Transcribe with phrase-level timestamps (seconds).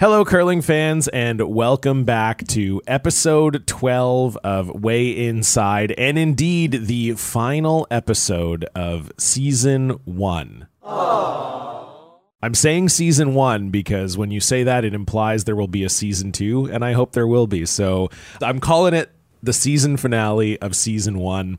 [0.00, 7.14] Hello, curling fans, and welcome back to episode 12 of Way Inside, and indeed the
[7.14, 10.68] final episode of season one.
[10.84, 15.88] I'm saying season one because when you say that, it implies there will be a
[15.88, 17.66] season two, and I hope there will be.
[17.66, 18.08] So
[18.40, 19.10] I'm calling it
[19.42, 21.58] the season finale of season one.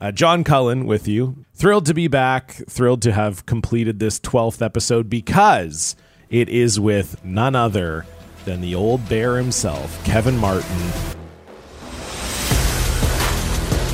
[0.00, 1.44] Uh, John Cullen with you.
[1.54, 2.54] Thrilled to be back.
[2.68, 5.94] Thrilled to have completed this 12th episode because
[6.30, 8.04] it is with none other
[8.44, 10.76] than the old bear himself, Kevin Martin.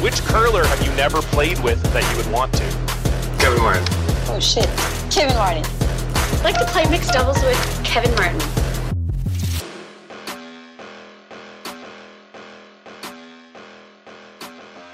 [0.03, 2.65] Which curler have you never played with that you would want to?
[3.39, 3.85] Kevin Martin.
[4.29, 4.67] Oh shit.
[5.13, 5.65] Kevin Martin.
[5.65, 8.41] I'd like to play mixed doubles with Kevin Martin.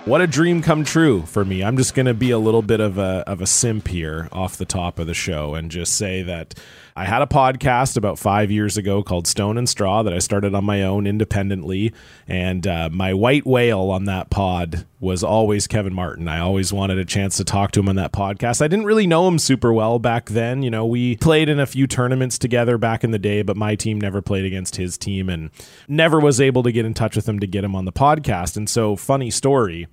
[0.04, 1.62] What a dream come true for me.
[1.62, 4.56] I'm just going to be a little bit of a of a simp here off
[4.56, 6.54] the top of the show and just say that
[6.96, 10.54] I had a podcast about five years ago called Stone and Straw that I started
[10.54, 11.92] on my own independently.
[12.26, 16.28] And uh, my white whale on that pod was always Kevin Martin.
[16.28, 18.60] I always wanted a chance to talk to him on that podcast.
[18.60, 20.62] I didn't really know him super well back then.
[20.62, 23.74] You know, we played in a few tournaments together back in the day, but my
[23.74, 25.50] team never played against his team and
[25.88, 28.56] never was able to get in touch with him to get him on the podcast.
[28.56, 29.88] And so, funny story.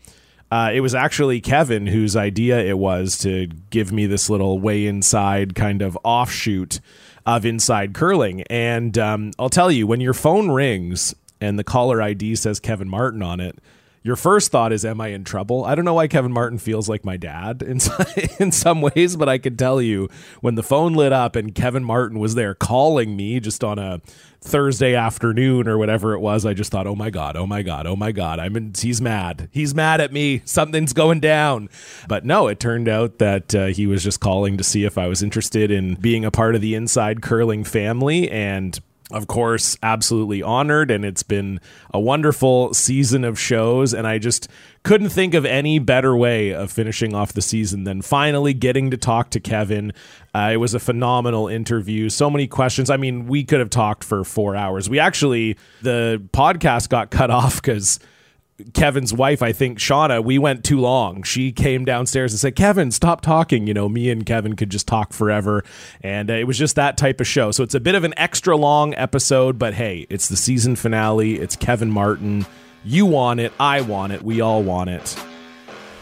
[0.50, 4.86] Uh, it was actually Kevin whose idea it was to give me this little way
[4.86, 6.80] inside kind of offshoot
[7.26, 8.44] of inside curling.
[8.44, 12.88] And um, I'll tell you, when your phone rings and the caller ID says Kevin
[12.88, 13.60] Martin on it,
[14.08, 16.88] your first thought is, "Am I in trouble?" I don't know why Kevin Martin feels
[16.88, 17.80] like my dad in
[18.40, 20.08] in some ways, but I can tell you
[20.40, 24.00] when the phone lit up and Kevin Martin was there calling me just on a
[24.40, 27.86] Thursday afternoon or whatever it was, I just thought, "Oh my god, oh my god,
[27.86, 31.68] oh my god, I'm in, he's mad, he's mad at me, something's going down."
[32.08, 35.08] But no, it turned out that uh, he was just calling to see if I
[35.08, 38.80] was interested in being a part of the Inside Curling family and
[39.12, 41.62] of course, absolutely honored, and it's been
[41.94, 43.94] a wonderful season of shows.
[43.94, 44.50] And I just
[44.84, 48.98] couldn't think of any better way of finishing off the season than finally getting to
[48.98, 49.94] talk to Kevin.
[50.36, 52.10] Uh, it was a phenomenal interview.
[52.10, 52.90] So many questions.
[52.90, 54.90] I mean, we could have talked for four hours.
[54.90, 58.00] We actually, the podcast got cut off because
[58.74, 61.22] Kevin's wife, I think Shauna, we went too long.
[61.22, 64.88] She came downstairs and said, "Kevin, stop talking." You know, me and Kevin could just
[64.88, 65.64] talk forever,
[66.02, 67.52] and uh, it was just that type of show.
[67.52, 71.36] So it's a bit of an extra long episode, but hey, it's the season finale.
[71.36, 72.48] It's Kevin Martin.
[72.84, 73.54] You want it.
[73.60, 74.24] I want it.
[74.24, 75.16] We all want it.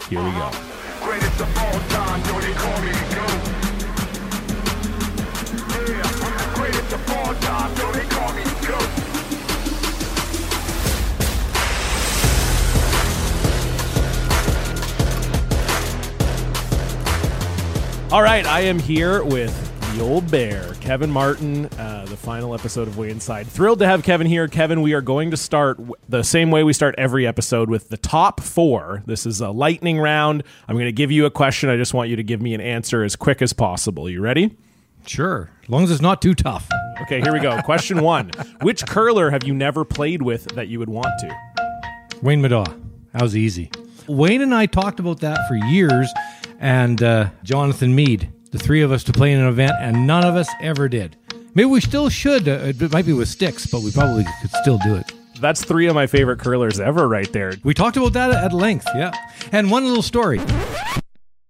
[0.10, 0.52] Here we go.
[18.12, 19.52] All right, I am here with
[19.98, 23.48] the old bear, Kevin Martin, uh, the final episode of Way Inside.
[23.48, 24.48] Thrilled to have Kevin here.
[24.48, 27.90] Kevin, we are going to start w- the same way we start every episode with
[27.90, 29.04] the top four.
[29.06, 30.44] This is a lightning round.
[30.68, 31.70] I'm going to give you a question.
[31.70, 34.10] I just want you to give me an answer as quick as possible.
[34.10, 34.56] You ready?
[35.08, 36.70] Sure, as long as it's not too tough.
[37.02, 37.62] Okay, here we go.
[37.64, 38.30] Question one
[38.62, 41.38] Which curler have you never played with that you would want to?
[42.22, 42.82] Wayne Middaugh.
[43.12, 43.72] That was easy.
[44.08, 46.12] Wayne and I talked about that for years,
[46.60, 50.26] and uh, Jonathan Mead, the three of us to play in an event, and none
[50.26, 51.18] of us ever did.
[51.54, 52.48] Maybe we still should.
[52.48, 55.12] Uh, it might be with sticks, but we probably could still do it.
[55.40, 57.54] That's three of my favorite curlers ever, right there.
[57.64, 59.12] We talked about that at length, yeah.
[59.52, 60.40] And one little story.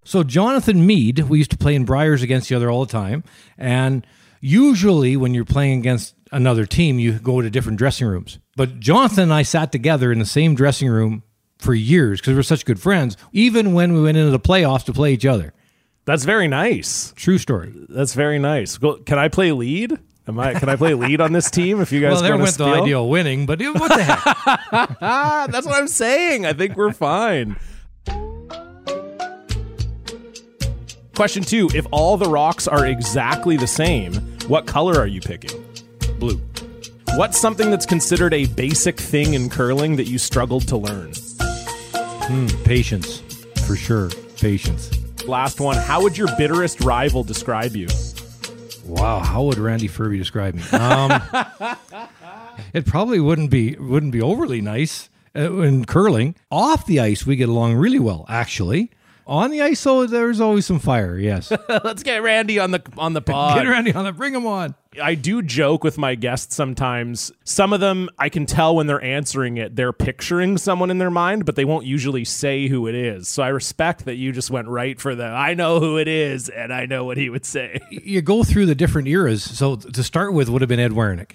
[0.04, 3.24] So Jonathan Mead, we used to play in Briers against each other all the time,
[3.58, 4.06] and
[4.40, 8.40] usually when you're playing against another team, you go to different dressing rooms.
[8.56, 11.24] But Jonathan and I sat together in the same dressing room
[11.58, 14.94] for years because we're such good friends, even when we went into the playoffs to
[14.94, 15.54] play each other.
[16.06, 17.14] That's very nice.
[17.16, 17.74] True story.
[17.90, 18.78] That's very nice.
[18.78, 19.98] Go- Can I play lead?
[20.28, 20.54] Am I?
[20.56, 21.82] Can I play lead on this team?
[21.82, 22.84] If you guys well, there went the steal?
[22.84, 25.00] idea of winning, but what the heck?
[25.52, 26.46] That's what I'm saying.
[26.46, 27.58] I think we're fine.
[31.16, 34.14] Question two If all the rocks are exactly the same,
[34.48, 35.64] what color are you picking?
[36.20, 36.42] Blue.
[37.16, 41.14] What's something that's considered a basic thing in curling that you struggled to learn?
[42.26, 43.20] Patience,
[43.68, 44.10] for sure.
[44.38, 44.90] Patience.
[45.28, 47.88] Last one How would your bitterest rival describe you?
[48.84, 50.64] Wow, how would Randy Ferbey describe me?
[50.72, 51.22] Um,
[52.74, 56.36] it probably wouldn't be wouldn't be overly nice uh, in curling.
[56.50, 58.90] Off the ice, we get along really well, actually.
[59.28, 61.18] On the ice, though, there's always some fire.
[61.20, 63.58] Yes, Let's get Randy on the on the pod.
[63.58, 64.74] get Randy on the bring him on.
[65.02, 67.32] I do joke with my guests sometimes.
[67.44, 71.12] Some of them, I can tell when they're answering it, they're picturing someone in their
[71.12, 73.28] mind, but they won't usually say who it is.
[73.28, 76.50] So I respect that you just went right for the I know who it is
[76.50, 77.80] and I know what he would say.
[77.90, 79.44] you go through the different eras.
[79.44, 81.32] So to start with would have been Ed Werenich.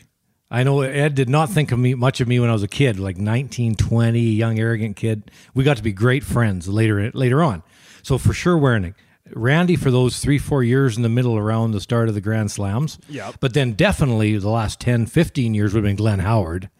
[0.51, 2.69] I know Ed did not think of me much of me when I was a
[2.69, 5.31] kid, like 19, 20, young, arrogant kid.
[5.55, 7.63] We got to be great friends later later on.
[8.03, 8.95] So for sure, Werenich.
[9.35, 12.51] Randy for those three, four years in the middle around the start of the Grand
[12.51, 12.99] Slams.
[13.09, 13.33] Yeah.
[13.41, 16.71] But then definitely the last 10, 15 years would have been Glenn Howard.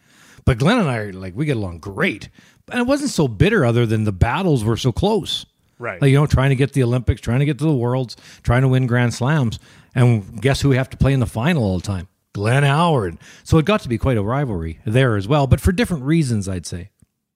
[0.45, 2.29] But Glenn and I are like, we get along great.
[2.71, 5.47] And it wasn't so bitter other than the battles were so close.
[5.79, 6.01] Right.
[6.01, 8.63] Like, you know, trying to get the Olympics, trying to get to the Worlds, trying
[8.63, 9.59] to win Grand Slams.
[9.95, 12.09] And guess who we have to play in the final all the time?
[12.33, 13.19] Glenn Howard.
[13.43, 16.49] So it got to be quite a rivalry there as well, but for different reasons,
[16.49, 16.91] I'd say.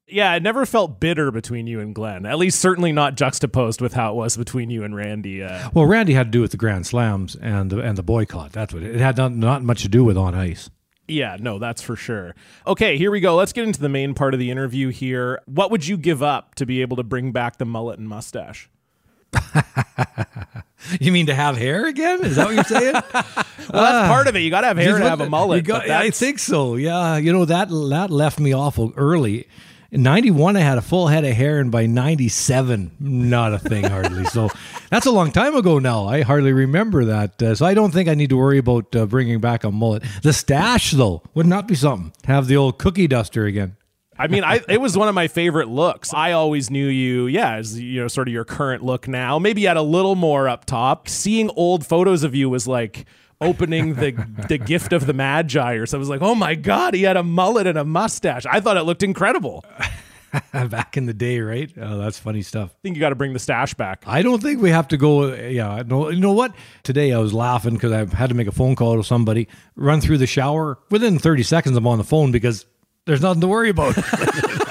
[0.06, 2.26] Yeah, it never felt bitter between you and Glenn.
[2.26, 5.42] At least, certainly not juxtaposed with how it was between you and Randy.
[5.42, 8.52] Uh, Well, Randy had to do with the Grand Slams and the, and the boycott.
[8.52, 9.16] That's what it, it had.
[9.16, 10.68] Not, not much to do with on ice.
[11.08, 12.34] yeah, no, that's for sure.
[12.66, 13.34] Okay, here we go.
[13.36, 15.40] Let's get into the main part of the interview here.
[15.46, 18.68] What would you give up to be able to bring back the mullet and mustache?
[21.00, 22.22] You mean to have hair again?
[22.22, 22.94] Is that what you're saying?
[23.72, 24.40] Well, that's part of it.
[24.40, 25.64] You got to have hair to have a mullet.
[25.64, 26.76] got- I think so.
[26.76, 29.48] Yeah, you know that that left me awful early.
[29.94, 33.84] In '91, I had a full head of hair, and by '97, not a thing
[33.84, 34.24] hardly.
[34.24, 34.50] so
[34.90, 36.06] that's a long time ago now.
[36.08, 37.40] I hardly remember that.
[37.40, 40.02] Uh, so I don't think I need to worry about uh, bringing back a mullet.
[40.24, 42.12] The stash, though, would not be something.
[42.24, 43.76] Have the old cookie duster again.
[44.18, 46.12] I mean, I it was one of my favorite looks.
[46.12, 49.38] I always knew you, yeah, as you know, sort of your current look now.
[49.38, 51.08] Maybe you had a little more up top.
[51.08, 53.06] Seeing old photos of you was like
[53.44, 54.12] opening the
[54.48, 56.00] the gift of the magi or something.
[56.00, 58.46] I was like, oh my god, he had a mullet and a mustache.
[58.46, 59.64] I thought it looked incredible.
[60.52, 61.72] Back in the day, right?
[61.80, 62.70] Oh, that's funny stuff.
[62.72, 64.02] I think you got to bring the stash back.
[64.04, 65.32] I don't think we have to go.
[65.32, 66.08] Yeah, no.
[66.08, 66.54] You know what?
[66.82, 69.46] Today I was laughing because I had to make a phone call to somebody.
[69.76, 71.76] Run through the shower within 30 seconds.
[71.76, 72.66] I'm on the phone because
[73.06, 73.94] there's nothing to worry about.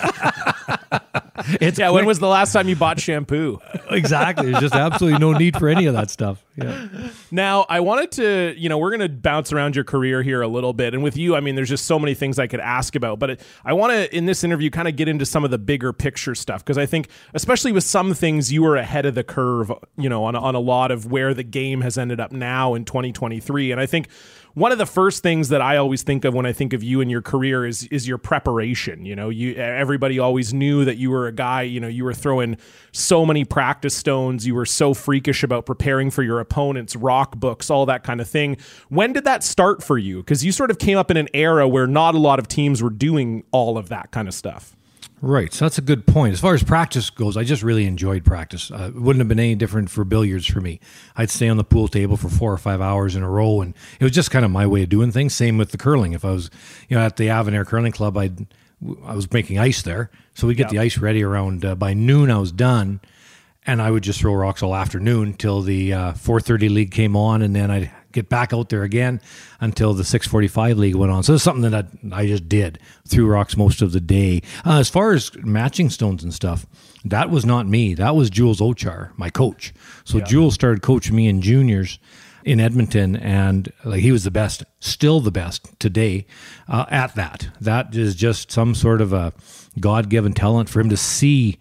[1.61, 3.59] it's Yeah, when was the last time you bought shampoo?
[3.89, 4.51] exactly.
[4.51, 6.43] There's just absolutely no need for any of that stuff.
[6.55, 6.87] Yeah.
[7.31, 10.47] Now, I wanted to, you know, we're going to bounce around your career here a
[10.47, 10.93] little bit.
[10.93, 13.19] And with you, I mean, there's just so many things I could ask about.
[13.19, 15.57] But it, I want to, in this interview, kind of get into some of the
[15.57, 16.63] bigger picture stuff.
[16.63, 20.25] Because I think, especially with some things, you were ahead of the curve, you know,
[20.25, 23.71] on, on a lot of where the game has ended up now in 2023.
[23.71, 24.07] And I think
[24.55, 27.01] one of the first things that I always think of when I think of you
[27.01, 29.05] and your career is is your preparation.
[29.05, 31.63] You know, you everybody always knew that you were a guy.
[31.63, 32.57] You know, you were throwing
[32.91, 34.45] so many practice stones.
[34.45, 38.29] You were so freakish about preparing for your opponents, rock books, all that kind of
[38.29, 38.57] thing.
[38.89, 40.17] When did that start for you?
[40.17, 42.83] Because you sort of came up in an era where not a lot of teams
[42.83, 44.75] were doing all of that kind of stuff.
[45.25, 45.53] Right.
[45.53, 46.33] So that's a good point.
[46.33, 48.69] As far as practice goes, I just really enjoyed practice.
[48.69, 50.81] Uh, it wouldn't have been any different for billiards for me.
[51.15, 53.73] I'd stay on the pool table for four or five hours in a row, and
[54.01, 55.33] it was just kind of my way of doing things.
[55.33, 56.11] Same with the curling.
[56.11, 56.51] If I was,
[56.89, 58.47] you know, at the Avonair Curling Club, I'd
[59.05, 61.93] I was making ice there, so we would get the ice ready around uh, by
[61.93, 62.29] noon.
[62.29, 62.99] I was done,
[63.65, 67.41] and I would just throw rocks all afternoon till the uh, 4:30 league came on,
[67.41, 69.19] and then I'd get back out there again
[69.59, 71.23] until the 6:45 league went on.
[71.23, 74.41] So it's something that I, I just did threw rocks most of the day.
[74.65, 76.65] Uh, as far as matching stones and stuff,
[77.03, 77.93] that was not me.
[77.93, 79.73] That was Jules Owchar, my coach.
[80.05, 81.99] So Jules started coaching me in juniors
[82.45, 86.25] in Edmonton, and like he was the best, still the best today
[86.67, 87.49] uh, at that.
[87.59, 89.33] That is just some sort of a
[89.79, 91.57] God-given talent for him to see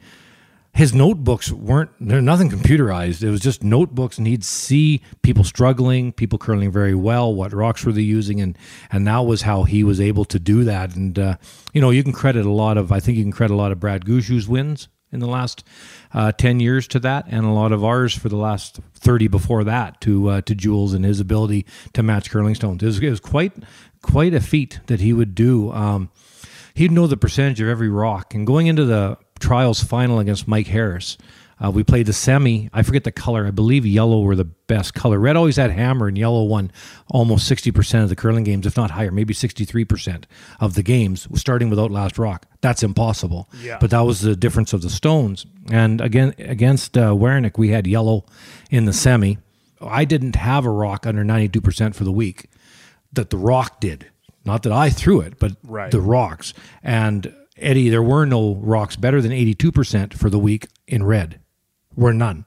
[0.74, 3.22] his notebooks weren't they're nothing computerized.
[3.22, 7.84] It was just notebooks and he'd see people struggling people curling very well what rocks
[7.84, 8.56] were they using and
[8.90, 10.96] and that was how he was able to do that.
[10.96, 11.36] And uh,
[11.75, 13.73] you know you can credit a lot of i think you can credit a lot
[13.73, 15.62] of brad Gushue's wins in the last
[16.14, 19.64] uh, 10 years to that and a lot of ours for the last 30 before
[19.64, 22.82] that to uh, to jules and his ability to match curling stones.
[22.82, 23.52] It was, it was quite
[24.00, 25.70] quite a feat that he would do.
[25.73, 26.11] Um,
[26.75, 28.35] he'd know the percentage of every rock.
[28.35, 31.18] And going into the trials final against Mike Harris,
[31.64, 32.68] uh, we played the semi.
[32.72, 33.46] I forget the color.
[33.46, 35.18] I believe yellow were the best color.
[35.18, 36.72] Red always had hammer, and yellow won
[37.08, 40.25] almost 60% of the curling games, if not higher, maybe 63%
[40.58, 42.46] of the games, starting without last rock.
[42.62, 43.49] That's impossible.
[43.62, 43.78] Yeah.
[43.80, 45.46] But that was the difference of the stones.
[45.70, 48.25] And again, against uh, Werenich, we had yellow
[48.70, 49.38] in the semi.
[49.80, 52.50] I didn't have a rock under 92% for the week
[53.12, 54.06] that the rock did.
[54.44, 55.92] Not that I threw it, but Right.
[55.92, 56.54] the rocks.
[56.82, 61.40] And Eddie, there were no rocks better than 82% for the week in red.
[61.94, 62.47] Were none.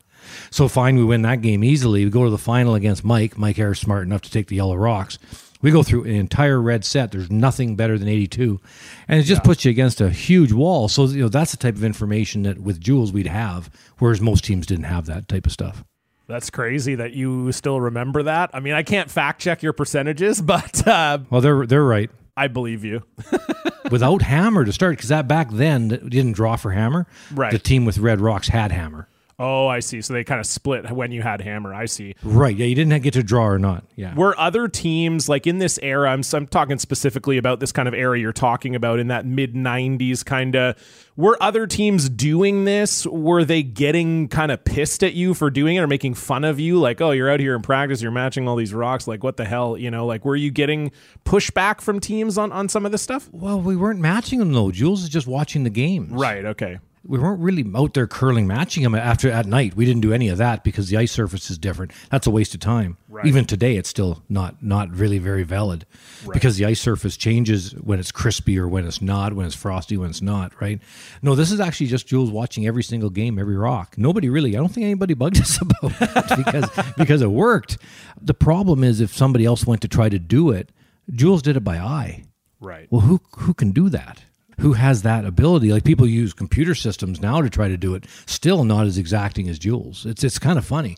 [0.50, 2.04] So fine, we win that game easily.
[2.04, 3.38] We go to the final against Mike.
[3.38, 5.20] Mike Harris smart enough to take the yellow rocks.
[5.62, 7.12] We go through an entire red set.
[7.12, 8.60] There's nothing better than 82.
[9.08, 10.88] And it just puts you against a huge wall.
[10.88, 13.70] So, you know, that's the type of information that with Jules we'd have,
[14.00, 15.84] whereas most teams didn't have that type of stuff.
[16.28, 18.50] That's crazy that you still remember that.
[18.54, 22.10] I mean, I can't fact check your percentages, but uh, Well, they're they're right.
[22.38, 23.04] I believe you.
[23.92, 27.08] Without Hammer to start, because that back then didn't draw for Hammer.
[27.32, 27.52] Right.
[27.52, 29.08] The team with Red Rocks had Hammer.
[29.38, 30.02] Oh, I see.
[30.02, 31.74] So they kind of split when you had Hammer.
[31.74, 32.16] I see.
[32.24, 32.56] Right.
[32.56, 33.84] Yeah, you didn't get to draw or not.
[33.98, 34.16] Yeah.
[34.16, 36.10] Were other teams like in this era?
[36.10, 39.54] I'm, I'm talking specifically about this kind of era you're talking about in that mid
[39.54, 40.78] 90s kind of.
[41.18, 43.06] Were other teams doing this?
[43.06, 46.60] Were they getting kind of pissed at you for doing it or making fun of
[46.60, 46.78] you?
[46.80, 49.06] Like, oh, you're out here in practice, you're matching all these rocks.
[49.08, 49.78] Like, what the hell?
[49.78, 50.92] You know, like, were you getting
[51.26, 53.30] pushback from teams on, on some of this stuff?
[53.32, 54.72] Well, we weren't matching them though.
[54.72, 56.12] Jules is just watching the games.
[56.12, 56.46] Right.
[56.46, 56.80] Okay.
[57.08, 59.76] We weren't really out there curling, matching them after at night.
[59.76, 61.92] We didn't do any of that because the ice surface is different.
[62.10, 62.98] That's a waste of time.
[63.08, 63.26] Right.
[63.26, 65.86] Even today, it's still not not really very valid
[66.34, 69.98] because the ice surface changes when it's crispy or when it's not, when it's frosty,
[69.98, 70.60] when it's not.
[70.60, 70.82] Right?
[71.22, 73.96] No, this is actually just Jules watching every single game, every rock.
[73.98, 74.56] Nobody really.
[74.56, 77.78] I don't think anybody bugged us about it because because it worked.
[78.22, 80.72] The problem is if somebody else went to try to do it,
[81.12, 82.24] Jules did it by eye.
[82.60, 82.88] Right.
[82.90, 84.24] Well, who who can do that?
[84.60, 85.72] Who has that ability?
[85.72, 89.48] Like people use computer systems now to try to do it, still not as exacting
[89.50, 90.06] as Jules.
[90.06, 90.98] It's it's kind of funny.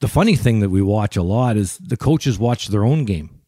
[0.00, 3.40] The funny thing that we watch a lot is the coaches watch their own game,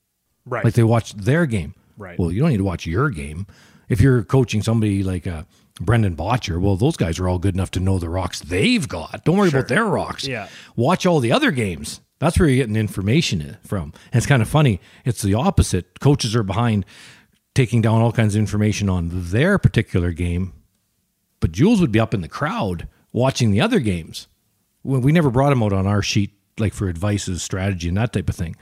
[0.44, 0.64] Right.
[0.64, 1.74] like they watch their game.
[1.96, 2.18] Right.
[2.18, 3.46] Well, you don't need to watch your game.
[3.88, 5.42] If you're coaching somebody like uh,
[5.80, 9.24] Brendan Bottcher, well, those guys are all good enough to know the rocks they've got.
[9.24, 10.26] Don't worry about their rocks.
[10.26, 10.48] Yeah.
[10.76, 12.00] Watch all the other games.
[12.18, 13.92] That's where you're getting information from.
[14.12, 14.80] And it's kind of funny.
[15.04, 16.00] It's the opposite.
[16.00, 16.84] Coaches are behind
[17.60, 20.54] taking down all kinds of information on their particular game,
[21.40, 24.28] but Jules would be up in the crowd watching the other games.
[24.82, 28.14] We we never brought him out on our sheet like for advices, strategy, and that
[28.14, 28.56] type of thing.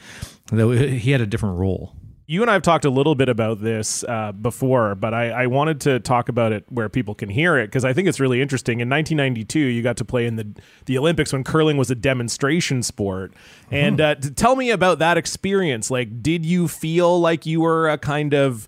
[0.51, 1.93] Though he had a different role.
[2.27, 5.47] you and I have talked a little bit about this uh, before, but I, I
[5.47, 8.43] wanted to talk about it where people can hear it because I think it's really
[8.43, 8.81] interesting.
[8.81, 10.49] In 1992, you got to play in the
[10.87, 13.33] the Olympics when curling was a demonstration sport,
[13.71, 15.89] and uh, tell me about that experience.
[15.89, 18.67] Like, did you feel like you were a kind of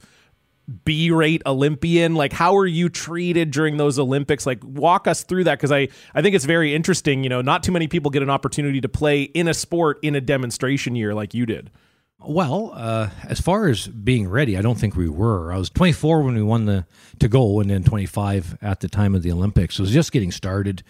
[0.84, 2.14] B-rate Olympian?
[2.14, 4.46] Like, how were you treated during those Olympics?
[4.46, 7.22] Like, walk us through that because I I think it's very interesting.
[7.22, 10.14] You know, not too many people get an opportunity to play in a sport in
[10.14, 11.70] a demonstration year like you did.
[12.22, 15.52] Well, uh, as far as being ready, I don't think we were.
[15.52, 16.84] I was 24 when we won the
[17.18, 19.76] to go, and then 25 at the time of the Olympics.
[19.76, 20.82] So was just getting started,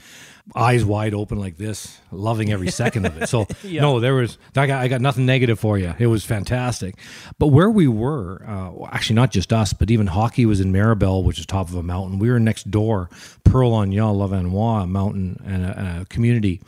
[0.55, 3.29] eyes wide open like this, loving every second of it.
[3.29, 5.95] So no, there was I got I got nothing negative for you.
[5.99, 6.97] It was fantastic.
[7.39, 11.25] But where we were, uh, actually not just us, but even hockey was in Méribel,
[11.25, 12.19] which is top of a mountain.
[12.19, 13.09] We were next door,
[13.45, 16.63] Pralognan, Lavanois, a mountain and a, a community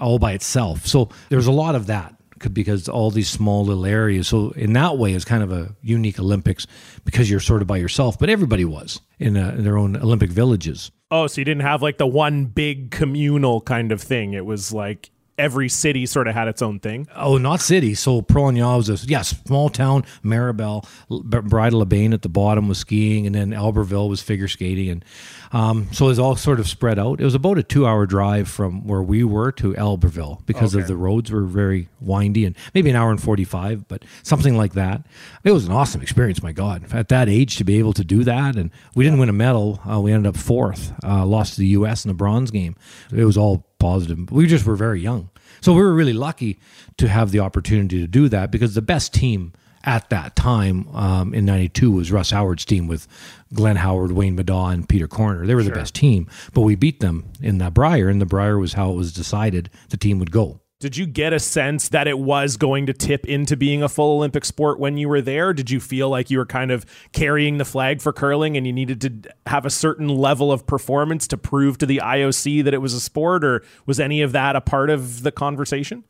[0.00, 0.86] all by itself.
[0.86, 2.14] So there's a lot of that
[2.52, 4.28] because all these small little areas.
[4.28, 6.66] So in that way, it's kind of a unique Olympics
[7.04, 10.30] because you're sort of by yourself, but everybody was in, uh in their own Olympic
[10.30, 10.90] villages.
[11.10, 14.32] Oh, so you didn't have like the one big communal kind of thing.
[14.32, 17.06] It was like every city sort of had its own thing.
[17.14, 17.94] Oh, not city.
[17.94, 20.04] So Pralognan was a yes, small town.
[20.24, 25.04] Méribel, Bridal Labane at the bottom was skiing, and then Albertville was figure skating, and
[25.52, 27.20] um, so it was all sort of spread out.
[27.20, 30.96] It was about a two-hour drive from where we were to Albertville because of the
[30.96, 35.06] roads were very windy, and maybe an hour and forty-five, but something like that.
[35.44, 36.42] It was an awesome experience.
[36.42, 39.28] My God, at that age to be able to do that, and we didn't win
[39.28, 39.80] a medal.
[39.88, 42.04] Uh, we ended up fourth, uh, lost to the U.S.
[42.04, 42.76] in the bronze game.
[43.12, 44.30] It was all positive.
[44.30, 45.30] We just were very young.
[45.60, 46.60] So we were really lucky
[46.98, 49.52] to have the opportunity to do that because the best team
[49.84, 53.06] at that time um, in 92 was Russ Howard's team with
[53.54, 55.46] Glenn Howard, Wayne Middaugh, and Peter Corner.
[55.46, 58.58] They were the best team, but we beat them in that Brier, and the Brier
[58.58, 60.60] was how it was decided the team would go.
[60.78, 64.18] Did you get a sense that it was going to tip into being a full
[64.18, 65.54] Olympic sport when you were there?
[65.54, 68.74] Did you feel like you were kind of carrying the flag for curling and you
[68.74, 72.82] needed to have a certain level of performance to prove to the IOC that it
[72.82, 76.04] was a sport, or was any of that a part of the conversation?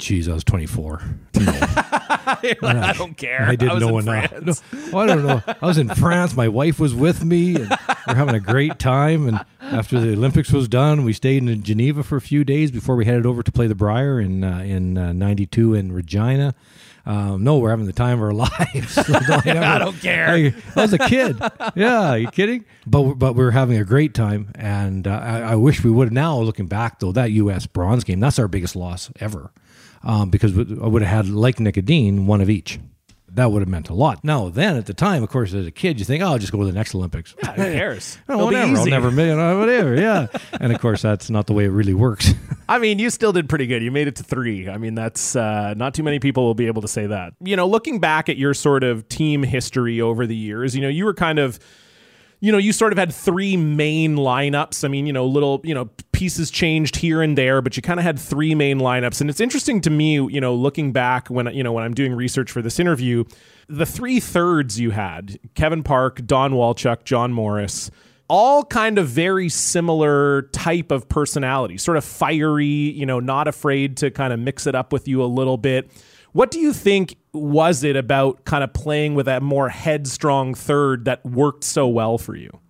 [0.00, 1.02] Jeez, I was 24.
[1.34, 3.42] I don't care.
[3.42, 4.62] I didn't was know in enough.
[4.92, 5.42] No, I don't know.
[5.46, 6.34] I was in France.
[6.34, 7.68] My wife was with me, and
[8.08, 9.28] we're having a great time.
[9.28, 12.96] And after the Olympics was done, we stayed in Geneva for a few days before
[12.96, 16.54] we headed over to play the Brier in uh, in uh, '92 in Regina.
[17.06, 18.98] Um, no, we're having the time of our lives.
[18.98, 20.28] I don't care.
[20.28, 21.38] I, I was a kid.
[21.74, 22.64] Yeah, are you kidding?
[22.86, 26.06] But but we were having a great time, and uh, I, I wish we would
[26.08, 26.12] have.
[26.12, 27.66] Now looking back, though, that U.S.
[27.66, 29.50] bronze game that's our biggest loss ever,
[30.02, 32.78] um, because I would have had like Nicodine one of each.
[33.32, 34.24] That would have meant a lot.
[34.24, 36.50] Now then, at the time, of course, as a kid, you think, "Oh, I'll just
[36.50, 38.18] go to the next Olympics." Who cares?
[38.28, 38.76] Oh, It'll be whatever.
[38.78, 39.36] I'll never make it.
[39.58, 39.94] Whatever.
[39.94, 40.26] Yeah.
[40.60, 42.32] and of course, that's not the way it really works.
[42.68, 43.84] I mean, you still did pretty good.
[43.84, 44.68] You made it to three.
[44.68, 47.34] I mean, that's uh, not too many people will be able to say that.
[47.40, 50.88] You know, looking back at your sort of team history over the years, you know,
[50.88, 51.60] you were kind of
[52.40, 54.84] you know, you sort of had three main lineups.
[54.84, 58.00] I mean, you know, little, you know, pieces changed here and there, but you kind
[58.00, 59.20] of had three main lineups.
[59.20, 62.14] And it's interesting to me, you know, looking back when, you know, when I'm doing
[62.14, 63.24] research for this interview,
[63.68, 67.90] the three thirds you had Kevin Park, Don Walchuk, John Morris,
[68.28, 73.98] all kind of very similar type of personality, sort of fiery, you know, not afraid
[73.98, 75.90] to kind of mix it up with you a little bit.
[76.32, 81.04] What do you think was it about kind of playing with that more headstrong third
[81.04, 82.60] that worked so well for you?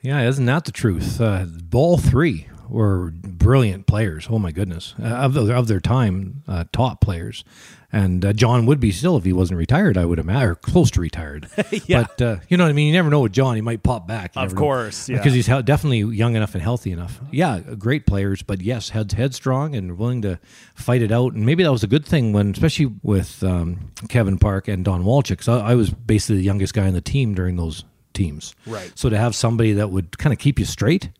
[0.00, 1.20] Yeah, isn't that the truth?
[1.20, 4.26] Uh, all three were brilliant players.
[4.28, 7.44] Oh my goodness, uh, of, the, of their time, uh, top players.
[7.94, 10.90] And uh, John would be still if he wasn't retired, I would imagine, or close
[10.92, 11.48] to retired.
[11.86, 12.06] Yeah.
[12.16, 12.86] But uh, you know what I mean.
[12.86, 14.34] You never know with John; he might pop back.
[14.34, 14.58] You Of know.
[14.58, 15.18] course, yeah.
[15.18, 17.20] because he's he- definitely young enough and healthy enough.
[17.30, 20.38] Yeah, great players, but yes, head headstrong and willing to
[20.74, 21.34] fight it out.
[21.34, 25.02] And maybe that was a good thing when, especially with um, Kevin Park and Don
[25.04, 25.38] Walchuk.
[25.38, 27.84] 'cause I, I was basically the youngest guy on the team during those
[28.14, 28.54] teams.
[28.66, 28.90] Right.
[28.94, 31.10] So to have somebody that would kind of keep you straight,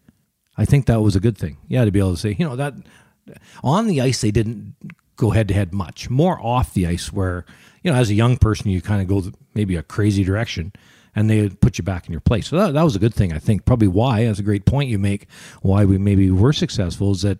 [0.57, 1.59] I think that was a good thing.
[1.69, 2.75] Yeah, to be able to say, you know, that
[3.63, 4.75] on the ice they didn't
[5.23, 6.11] go head to head much.
[6.11, 7.47] More off the ice, where
[7.83, 10.73] you know, as a young person, you kind of go maybe a crazy direction,
[11.15, 12.49] and they put you back in your place.
[12.49, 13.65] So that, that was a good thing, I think.
[13.65, 15.27] Probably why, that's a great point you make.
[15.63, 17.39] Why we maybe were successful is that.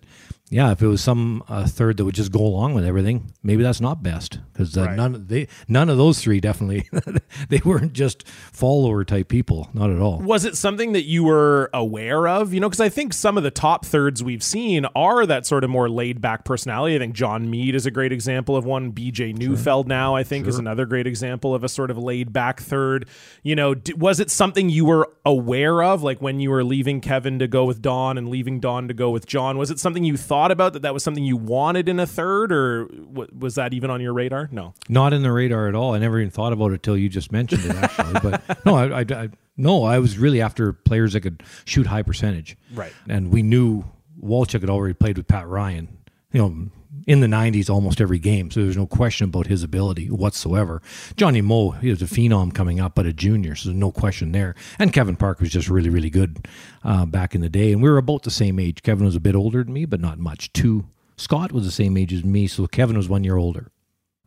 [0.53, 3.63] Yeah, if it was some uh, third that would just go along with everything, maybe
[3.63, 4.97] that's not best because uh, Right.
[4.97, 6.91] none they none of those three definitely
[7.49, 10.19] they weren't just follower type people, not at all.
[10.19, 12.53] Was it something that you were aware of?
[12.53, 15.65] You know, because I think some of the top thirds we've seen are that sort
[15.65, 16.97] of more laid back personality.
[16.97, 18.93] I think John Mead is a great example of one.
[18.93, 22.61] BJ Neufeld now, I think, is another great example of a sort of laid back
[22.61, 23.09] third.
[23.43, 27.01] You know, d- was it something you were aware of, like when you were leaving
[27.01, 29.57] Kevin to go with Don and leaving Don to go with John?
[29.57, 32.53] Was it something you thought about that that was something you wanted in a third,
[32.53, 34.49] or w- was that even on your radar?
[34.51, 34.75] No.
[34.89, 35.95] Not in the radar at all.
[35.95, 37.77] I never even thought about it till you just mentioned it.
[37.77, 41.87] Actually, but no, I, I, I no, I was really after players that could shoot
[41.87, 42.57] high percentage.
[42.75, 42.93] Right.
[43.09, 43.85] And we knew
[44.23, 45.97] Walchuk had already played with Pat Ryan.
[46.33, 46.71] You know,
[47.07, 50.83] in the '90s, almost every game, so there's no question about his ability whatsoever.
[51.17, 54.33] Johnny Moe, he was a phenom coming up, but a junior, so there's no question
[54.33, 54.55] there.
[54.79, 56.47] And Kevin Park was just really, really good
[56.85, 58.83] uh, back in the day, and we were about the same age.
[58.83, 60.53] Kevin was a bit older than me, but not much.
[60.53, 60.87] Two.
[61.17, 63.71] Scott was the same age as me, so Kevin was one year older.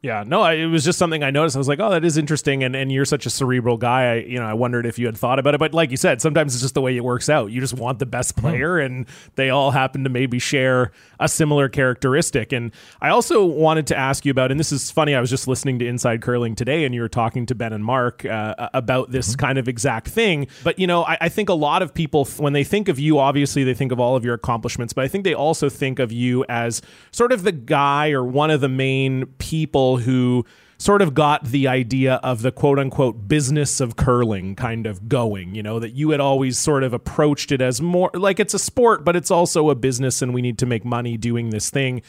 [0.06, 1.56] Yeah, no, I, it was just something I noticed.
[1.56, 2.64] I was like, oh, that is interesting.
[2.64, 4.12] And and you're such a cerebral guy.
[4.12, 5.58] I, you know, I wondered if you had thought about it.
[5.58, 7.52] But like you said, sometimes it's just the way it works out.
[7.52, 11.70] You just want the best player, and they all happen to maybe share a similar
[11.70, 12.54] characteristic.
[12.54, 15.16] And I also wanted to ask you about, and this is funny.
[15.16, 17.84] I was just listening to Inside Curling today, and you were talking to Ben and
[17.84, 20.46] Marc uh, about this kind of exact thing.
[20.64, 23.18] But you know, I, I think a lot of people, when they think of you,
[23.18, 26.12] obviously they think of all of your accomplishments, but I think they also think of
[26.12, 30.46] you as sort of the guy or one of the main people who
[30.78, 35.56] sort of got the idea of the quote unquote business of curling kind of going,
[35.56, 38.60] you know, that you had always sort of approached it as more like it's a
[38.60, 42.02] sport, but it's also a business and we need to make money doing this thing.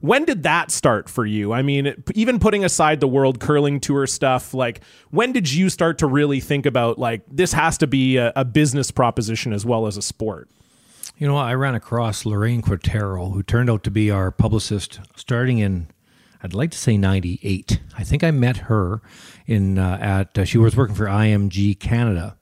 [0.00, 1.52] When did that start for you?
[1.52, 5.98] I mean, even putting aside the World Curling Tour stuff, like when did you start
[5.98, 9.86] to really think about like this has to be a, a business proposition as well
[9.86, 10.48] as a sport?
[11.18, 15.58] You know, I ran across Lorraine Quintero, who turned out to be our publicist starting
[15.58, 15.88] in,
[16.42, 17.80] I'd like to say 98.
[17.96, 19.02] I think I met her
[19.46, 22.36] in uh, at, uh, she was working for IMG Canada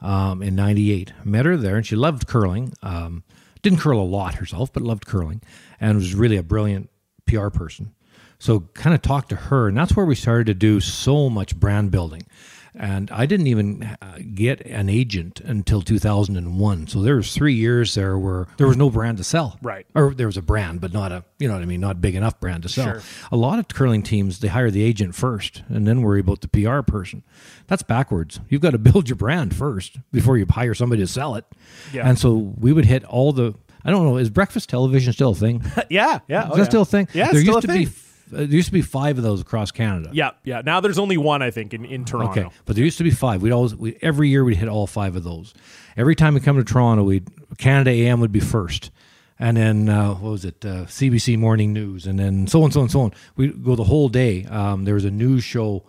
[0.00, 1.12] um, in 98.
[1.24, 2.72] Met her there and she loved curling.
[2.82, 3.22] Um,
[3.62, 5.40] didn't curl a lot herself, but loved curling
[5.80, 6.90] and was really a brilliant
[7.26, 7.94] PR person.
[8.38, 11.58] So kind of talked to her, and that's where we started to do so much
[11.58, 12.24] brand building.
[12.76, 16.86] And I didn't even uh, get an agent until 2001.
[16.88, 19.58] So there was three years there where there was no brand to sell.
[19.62, 19.86] Right.
[19.94, 22.16] Or there was a brand, but not a, you know what I mean, not big
[22.16, 22.86] enough brand to sell.
[22.86, 23.02] Sure.
[23.30, 26.48] A lot of curling teams, they hire the agent first and then worry about the
[26.48, 27.22] PR person.
[27.68, 28.40] That's backwards.
[28.48, 31.44] You've got to build your brand first before you hire somebody to sell it.
[31.92, 32.08] Yeah.
[32.08, 35.34] And so we would hit all the, I don't know, is breakfast television still a
[35.34, 35.62] thing?
[35.90, 36.50] yeah, yeah.
[36.50, 37.06] Is that still a thing?
[37.12, 37.84] Yeah, there still used to thing.
[37.84, 37.90] be
[38.34, 40.10] there used to be five of those across Canada.
[40.12, 40.62] Yeah, yeah.
[40.64, 42.30] Now there's only one, I think, in, in Toronto.
[42.30, 43.42] Okay, but there used to be five.
[43.42, 45.54] We'd always we, every year we'd hit all five of those.
[45.96, 48.90] Every time we come to Toronto, we'd Canada AM would be first,
[49.38, 50.64] and then uh, what was it?
[50.64, 53.12] Uh, CBC Morning News, and then so on, so on, so on.
[53.36, 54.44] We go the whole day.
[54.46, 55.84] Um, there was a news show.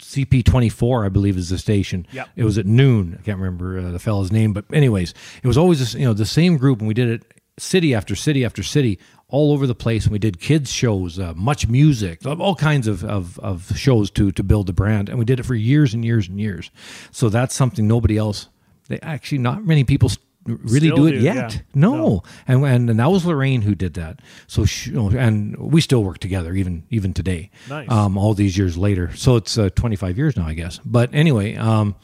[0.00, 2.06] CP24, I believe, is the station.
[2.12, 2.28] Yep.
[2.36, 3.18] It was at noon.
[3.18, 6.12] I can't remember uh, the fellow's name, but anyways, it was always this, you know
[6.12, 9.74] the same group, and we did it city after city after city, all over the
[9.74, 10.04] place.
[10.04, 14.32] And we did kids shows, uh, much music, all kinds of, of of shows to
[14.32, 16.70] to build the brand, and we did it for years and years and years.
[17.10, 18.48] So that's something nobody else.
[18.88, 20.10] They actually not many people.
[20.46, 21.52] Really Still do it do, yet?
[21.52, 21.60] yeah.
[21.74, 22.22] No, No.
[22.46, 24.20] and, and and that was Lorraine who did that.
[24.46, 27.50] So she, and we still work together even even today.
[27.68, 27.90] Nice.
[27.90, 29.14] Um, all these years later.
[29.14, 30.80] So it's uh, 25 years now, I guess.
[30.86, 31.96] But anyway, um,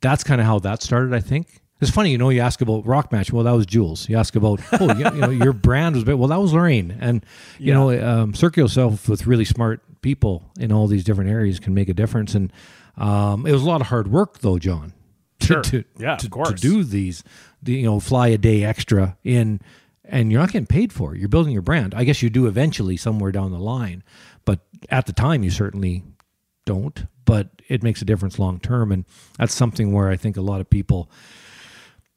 [0.00, 1.59] that's kind of how that started, I think.
[1.80, 3.32] It's funny, you know, you ask about rock match.
[3.32, 4.08] Well, that was Jules.
[4.08, 6.14] You ask about, oh, you, you know, your brand was, big.
[6.16, 6.96] well, that was Lorraine.
[7.00, 7.24] And,
[7.58, 7.74] you Yeah.
[7.74, 11.88] know, um, circle yourself with really smart people in all these different areas can make
[11.88, 12.34] a difference.
[12.34, 12.52] And
[12.98, 14.92] um, it was a lot of hard work, though, John.
[15.40, 15.62] to- Sure.
[15.62, 16.50] To, Yeah, of course.
[16.50, 17.24] to do these,
[17.62, 19.60] the, you know, fly a day extra in,
[20.04, 21.18] and you're not getting paid for it.
[21.18, 21.94] You're building your brand.
[21.94, 24.02] I guess you do eventually somewhere down the line,
[24.44, 26.02] but at the time, you certainly
[26.66, 27.06] don't.
[27.24, 29.04] But it makes a difference long term, and
[29.38, 31.08] that's something where I think a lot of people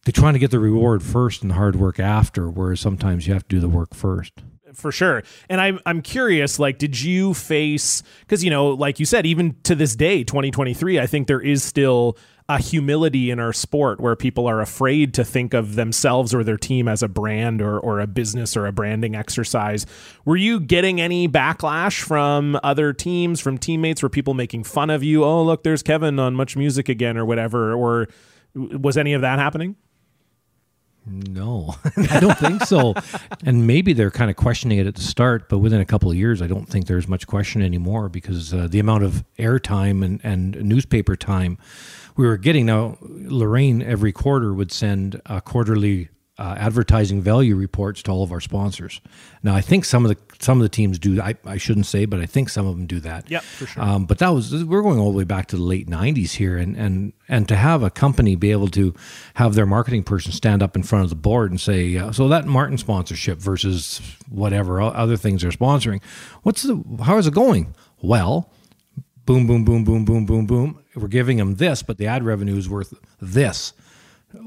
[0.05, 3.33] they're trying to get the reward first and the hard work after, whereas sometimes you
[3.33, 4.33] have to do the work first.
[4.73, 5.23] for sure.
[5.49, 9.55] And I'm I'm curious, like, did you face because you know, like you said, even
[9.63, 12.17] to this day, 2023, I think there is still
[12.49, 16.57] a humility in our sport where people are afraid to think of themselves or their
[16.57, 19.85] team as a brand or or a business or a branding exercise.
[20.25, 24.03] Were you getting any backlash from other teams, from teammates?
[24.03, 25.23] Were people making fun of you?
[25.23, 27.73] Oh, look, there's Kevin on Much Music again, or whatever.
[27.73, 28.09] Or
[28.53, 29.77] was any of that happening?
[31.05, 31.75] No,
[32.11, 32.93] I don't think so.
[33.45, 36.15] and maybe they're kind of questioning it at the start, but within a couple of
[36.15, 40.21] years, I don't think there's much question anymore because uh, the amount of airtime and,
[40.23, 41.57] and newspaper time
[42.15, 42.65] we were getting.
[42.65, 48.31] Now, Lorraine every quarter would send a quarterly uh, advertising value reports to all of
[48.31, 49.01] our sponsors.
[49.43, 51.21] Now, I think some of the some of the teams do.
[51.21, 53.29] I, I shouldn't say, but I think some of them do that.
[53.29, 53.83] Yep, for sure.
[53.83, 56.57] Um, but that was we're going all the way back to the late '90s here,
[56.57, 58.95] and and and to have a company be able to
[59.35, 62.27] have their marketing person stand up in front of the board and say, uh, so
[62.27, 66.01] that Martin sponsorship versus whatever other things they're sponsoring,
[66.41, 67.75] what's the how is it going?
[68.01, 68.51] Well,
[69.27, 70.83] boom, boom, boom, boom, boom, boom, boom.
[70.95, 73.73] We're giving them this, but the ad revenue is worth this.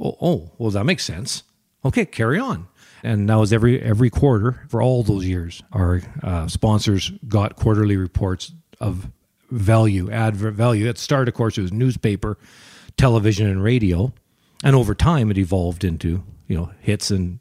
[0.02, 1.44] Oh, oh, well, that makes sense.
[1.86, 2.66] Okay, carry on.
[3.02, 5.62] And that was every every quarter for all those years.
[5.72, 9.10] Our uh, sponsors got quarterly reports of
[9.50, 10.88] value, ad v- value.
[10.88, 12.36] At start, of course, it was newspaper,
[12.96, 14.12] television, and radio,
[14.64, 17.38] and over time, it evolved into you know hits and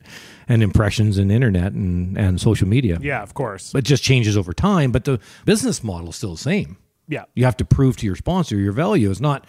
[0.47, 2.99] and impressions and internet and and social media.
[3.01, 3.73] Yeah, of course.
[3.73, 6.77] It just changes over time, but the business model is still the same.
[7.07, 7.23] yeah.
[7.33, 9.09] You have to prove to your sponsor your value.
[9.09, 9.45] It's not,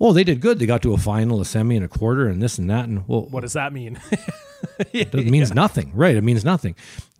[0.00, 0.58] oh, they did good.
[0.58, 2.86] They got to a final, a semi, and a quarter, and this and that.
[2.86, 4.00] And well, What does that mean?
[4.92, 6.16] it means nothing, right?
[6.16, 6.74] It means nothing.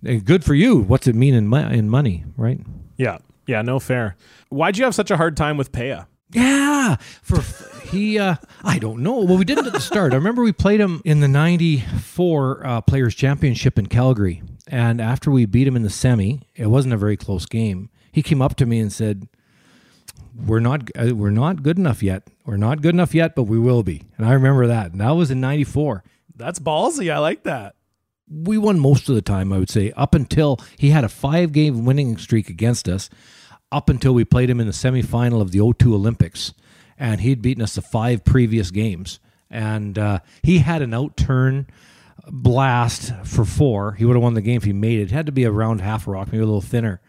[0.04, 0.78] And good for you.
[0.78, 2.60] What's it mean in mo- in money, right?
[2.96, 3.18] Yeah.
[3.46, 4.16] Yeah, no fair.
[4.48, 6.06] Why'd you have such a hard time with Peja?
[6.32, 7.40] Yeah, for
[7.88, 9.18] he, uh, I don't know.
[9.24, 10.12] Well, we didn't at the start.
[10.12, 15.30] I remember we played him in the '94 uh, Players Championship in Calgary, and after
[15.30, 17.90] we beat him in the semi, it wasn't a very close game.
[18.12, 19.26] He came up to me and said,
[20.46, 22.24] "We're not, uh, we're not good enough yet.
[22.44, 24.92] We're not good enough yet, but we will be." And I remember that.
[24.92, 26.02] And that was in '94.
[26.36, 27.12] That's ballsy.
[27.12, 27.74] I like that.
[28.32, 31.52] we won most of the time, I would say, up until he had a five
[31.52, 33.10] game winning streak against us,
[33.72, 36.54] up until we played him in the semifinal of the 02 Olympics.
[36.96, 39.18] And he'd beaten us the five previous games.
[39.50, 41.66] And uh, he had an outturn
[42.28, 43.92] blast for four.
[43.94, 45.04] He would have won the game if he made it.
[45.04, 47.00] It had to be around half a rock, maybe a little thinner.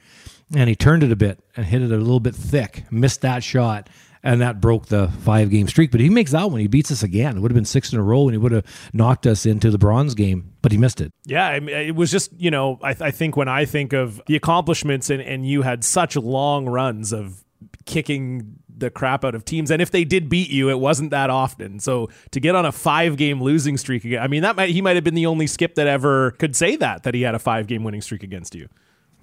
[0.56, 3.44] And he turned it a bit and hit it a little bit thick, missed that
[3.44, 3.90] shot.
[4.24, 5.90] And that broke the five game streak.
[5.90, 6.60] But he makes that one.
[6.60, 7.38] He beats us again.
[7.38, 9.72] It would have been six in a row and he would have knocked us into
[9.72, 11.12] the bronze game, but he missed it.
[11.26, 14.22] Yeah, I mean, it was just, you know, I, I think when I think of
[14.28, 17.44] the accomplishments and, and you had such long runs of
[17.86, 19.72] kicking the crap out of teams.
[19.72, 21.80] And if they did beat you, it wasn't that often.
[21.80, 24.82] So to get on a five game losing streak again, I mean, that might, he
[24.82, 27.40] might have been the only skip that ever could say that, that he had a
[27.40, 28.68] five game winning streak against you.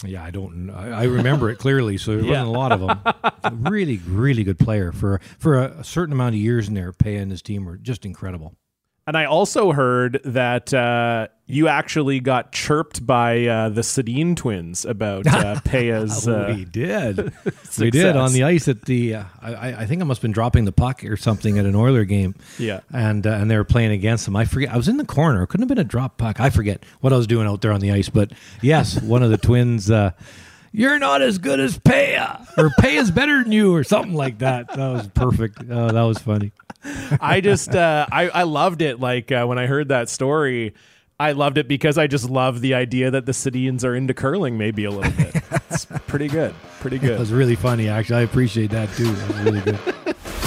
[0.04, 0.70] Yeah, I don't.
[0.70, 1.98] I I remember it clearly.
[1.98, 2.30] So there Yeah.
[2.44, 3.62] wasn't a lot of them.
[3.70, 6.92] really, really good player for for a, a certain amount of years in there.
[6.92, 8.54] Pay and his team were just incredible.
[9.08, 14.84] And I also heard that uh, you actually got chirped by uh, the Sedin twins
[14.84, 16.28] about uh, Peja's.
[16.28, 17.32] Uh, we did.
[17.78, 19.14] we did on the ice at the.
[19.14, 21.74] Uh, I, I think I must have been dropping the puck or something at an
[21.74, 22.34] Oiler game.
[22.58, 22.80] Yeah.
[22.92, 24.36] and uh, and they were playing against them.
[24.36, 24.74] I forget.
[24.74, 25.42] I was in the corner.
[25.42, 26.38] It couldn't have been a drop puck.
[26.38, 28.10] I forget what I was doing out there on the ice.
[28.10, 29.90] But yes, one of the twins.
[30.72, 34.68] You're not as good as Peja, or Peja's better than you, or something like that.
[34.68, 35.58] That was perfect.
[35.70, 36.52] Oh, that was funny.
[37.20, 39.00] I just uh, I I loved it.
[39.00, 40.74] Like uh, when I heard that story,
[41.18, 44.58] I loved it because I just love the idea that the Sedins are into curling.
[44.58, 45.34] Maybe a little bit.
[45.70, 46.54] it's pretty good.
[46.80, 47.12] Pretty good.
[47.12, 48.16] It was really funny, actually.
[48.16, 49.10] I appreciate that too.
[49.12, 50.16] That was really good.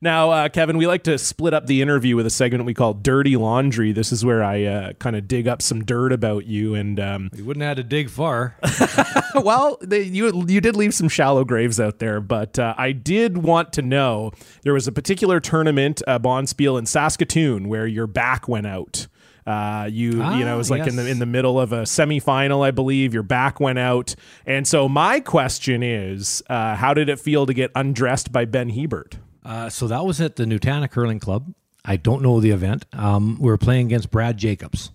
[0.00, 2.94] Now, uh, Kevin, we like to split up the interview with a segment we call
[2.94, 6.76] "Dirty Laundry." This is where I uh, kind of dig up some dirt about you
[6.76, 7.00] and.
[7.00, 8.56] Um, You wouldn't have had to dig far.
[9.34, 13.38] well, they, you you did leave some shallow graves out there, but uh, I did
[13.38, 14.30] want to know
[14.62, 19.08] there was a particular tournament, uh, Bonspiel in Saskatoon, where your back went out.
[19.48, 21.82] Uh, you you Ah, know it was like in the in the middle of a
[21.82, 23.12] semifinal, I believe.
[23.14, 24.14] Your back went out,
[24.46, 28.68] and so my question is, uh, how did it feel to get undressed by Ben
[28.68, 29.16] Hebert?
[29.44, 31.54] Uh, so that was at the Nutana Curling Club.
[31.84, 32.84] I don't know the event.
[32.92, 34.90] Um, we were playing against Brad Jacobs,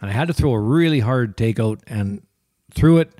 [0.00, 2.22] and I had to throw a really hard takeout and
[2.72, 3.12] threw it,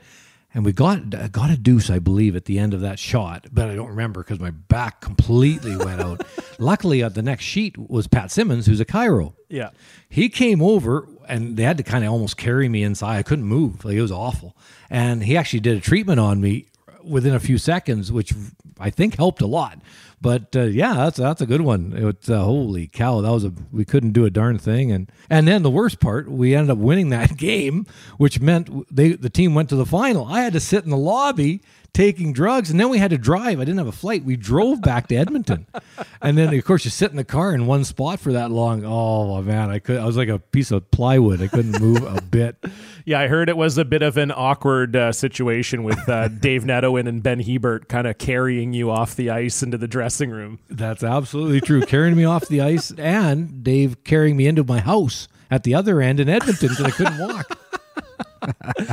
[0.55, 3.69] and we got got a deuce, I believe, at the end of that shot, but
[3.69, 6.25] I don't remember because my back completely went out.
[6.59, 9.35] Luckily, at the next sheet was Pat Simmons, who's a chiro.
[9.49, 9.71] Yeah.
[10.09, 13.19] He came over and they had to kind of almost carry me inside.
[13.19, 13.85] I couldn't move.
[13.85, 14.57] Like it was awful.
[14.91, 16.67] And he actually did a treatment on me
[17.05, 18.33] within a few seconds, which
[18.81, 19.79] I think helped a lot.
[20.21, 21.93] But uh, yeah, that's that's a good one.
[21.97, 24.91] It was, uh, holy cow, that was a we couldn't do a darn thing.
[24.91, 29.13] And and then the worst part, we ended up winning that game, which meant they
[29.13, 30.27] the team went to the final.
[30.27, 31.63] I had to sit in the lobby
[31.99, 33.59] taking drugs, and then we had to drive.
[33.59, 34.25] I didn't have a flight.
[34.25, 35.67] We drove back to Edmonton,
[36.23, 38.85] and then of course you sit in the car in one spot for that long.
[38.85, 39.99] Oh man, I could.
[39.99, 41.43] I was like a piece of plywood.
[41.43, 42.65] I couldn't move a bit.
[43.05, 46.63] Yeah, I heard it was a bit of an awkward uh, situation with uh, Dave
[46.63, 50.61] Nedohin and Ben Hebert kind of carrying you off the ice into the dressing room.
[50.71, 51.83] That's absolutely true.
[51.83, 56.01] carrying me off the ice, and Dave carrying me into my house at the other
[56.01, 57.59] end in Edmonton because I couldn't walk.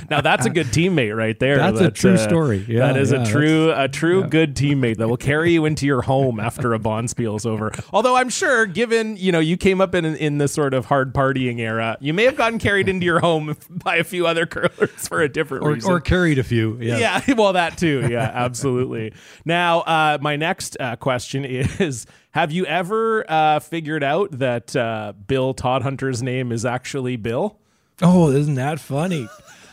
[0.10, 1.58] Now that's a good teammate right there.
[1.58, 2.66] That's a true uh, story.
[2.68, 5.86] Yeah, that is yeah, a true a true good teammate that will carry you into
[5.86, 7.72] your home after a bond is over.
[7.94, 11.14] Although I'm sure, given you know you came up in in the sort of hard
[11.14, 15.08] partying era, you may have gotten carried into your home by a few other curlers
[15.08, 15.92] for a different Or, reason.
[15.92, 16.78] or carried a few.
[16.82, 16.98] Yeah.
[16.98, 18.08] Yeah, well, that too.
[18.10, 19.14] Yeah, absolutely.
[19.44, 25.14] Now, uh, my next uh, question is Have you ever uh, figured out that uh,
[25.28, 27.60] Bill Todd Hunter's name is actually Bill?
[28.02, 29.28] Oh, isn't that funny?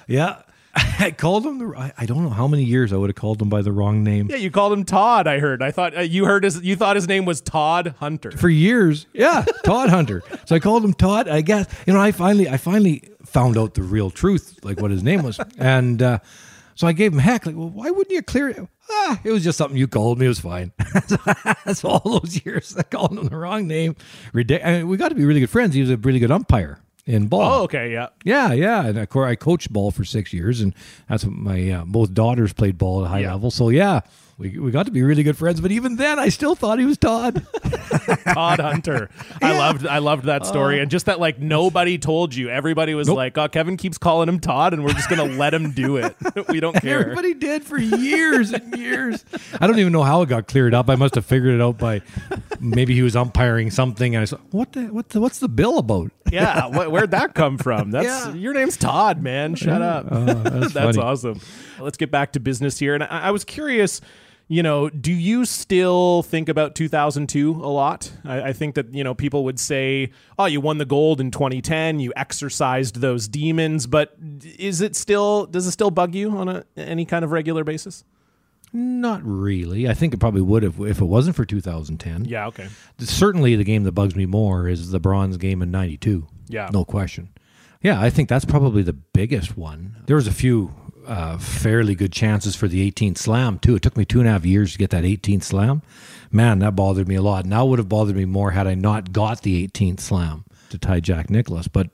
[0.07, 0.43] yeah.
[0.75, 1.77] I called him the.
[1.77, 4.03] I, I don't know how many years I would have called him by the wrong
[4.03, 4.29] name.
[4.31, 5.27] Yeah, you called him Todd.
[5.27, 5.63] I heard.
[5.63, 6.63] I thought uh, you heard his.
[6.63, 8.31] You thought his name was Todd Hunter.
[8.31, 9.07] for years.
[9.13, 10.23] Yeah, Todd Hunter.
[10.47, 11.29] So I called him Todd.
[11.29, 12.01] I guess you know.
[12.01, 16.01] I finally, I finally found out the real truth, like what his name was, and
[16.01, 16.21] uh,
[16.75, 17.45] so I gave him heck.
[17.45, 18.59] Like, well, why wouldn't you clear it?
[18.91, 20.25] Ah, it was just something you called me.
[20.25, 20.73] It was fine.
[21.75, 23.95] so all those years, I called him the wrong name.
[24.33, 25.75] Ridic- I mean, we got to be really good friends.
[25.75, 27.43] He was a really good umpire in ball.
[27.61, 28.09] Oh, okay, yeah.
[28.25, 30.75] Yeah, yeah, and of course I coached ball for six years, and
[31.09, 33.33] that's what my uh, both daughters played ball at a high Yeah.
[33.33, 33.51] level.
[33.51, 34.01] So yeah,
[34.43, 35.61] we, we got to be really good friends.
[35.61, 37.47] But even then, I still thought he was Todd.
[38.25, 39.09] Todd Hunter.
[39.41, 39.87] I loved.
[39.87, 42.49] I loved that story, uh, and just that like nobody told you.
[42.49, 43.17] Everybody was Nope.
[43.17, 46.17] like, "Oh, Kevin keeps calling him Todd, and we're just gonna let him do it.
[46.49, 49.25] we don't care." Everybody did for years and years.
[49.61, 50.91] I don't even know how it got cleared up.
[50.91, 52.03] I must have figured it out by
[52.61, 55.79] maybe he was umpiring something, and I said, "What the what the, what's the bill
[55.79, 57.91] about?" Yeah, wh- where'd that come from?
[57.93, 58.33] That's Yeah.
[58.35, 59.55] your name's Todd, man.
[59.55, 60.07] Shut up.
[60.11, 61.41] Oh, that's That's awesome.
[61.79, 62.95] Let's get back to business here.
[62.95, 64.01] And I, I was curious,
[64.53, 68.13] you know, do you still think about 2002 a lot?
[68.23, 71.31] I, I think that you know people would say, "Oh, you won the gold in
[71.31, 72.01] 2010.
[72.01, 74.15] You exercised those demons." But
[74.59, 75.47] is it still?
[75.47, 78.05] Does it still bug you on a any kind of regular basis?
[78.75, 79.89] Not really.
[79.89, 82.27] I think it probably would have if it wasn't for 2010.
[82.27, 82.47] Yeah.
[82.49, 82.69] Okay.
[82.99, 86.27] Certainly, the game that bugs me more is the bronze game in '92.
[86.49, 86.69] Yeah.
[86.71, 87.31] no question.
[87.81, 89.97] Yeah, I think that's probably the biggest one.
[90.07, 90.75] There was a few
[91.07, 93.77] uh, fairly good chances for the 18th slam too.
[93.77, 95.83] It took me two and a half years to get that 18th slam.
[96.31, 97.45] Man, that bothered me a lot.
[97.45, 101.01] Now would have bothered me more had I not got the 18th slam to tie
[101.01, 101.69] Jack Nicklaus.
[101.69, 101.91] But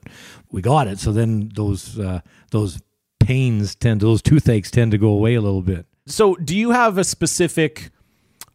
[0.51, 2.79] we got it, so then those uh, those
[3.19, 5.85] pains tend, those toothaches tend to go away a little bit.
[6.07, 7.91] So, do you have a specific,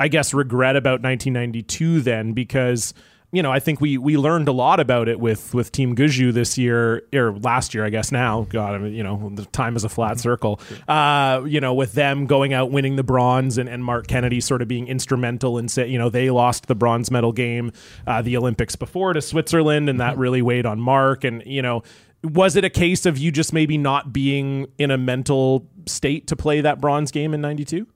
[0.01, 2.33] I guess, regret about 1992 then?
[2.33, 2.93] Because
[3.35, 6.33] you know, I think we we learned a lot about it with with Team Gushue
[6.33, 8.13] this year or last year, I guess.
[8.13, 10.61] Now, God, I mean, you know, the time is a flat circle.
[10.87, 14.63] Uh, you know, with them going out winning the bronze and, and Marc Kennedy sort
[14.63, 17.73] of being instrumental in, say, you know, they lost the bronze medal game,
[18.07, 21.25] uh, the Olympics before to Switzerland, and that really weighed on Marc.
[21.25, 21.83] And you know,
[22.23, 26.37] was it a case of you just maybe not being in a mental state to
[26.37, 27.87] play that bronze game in 92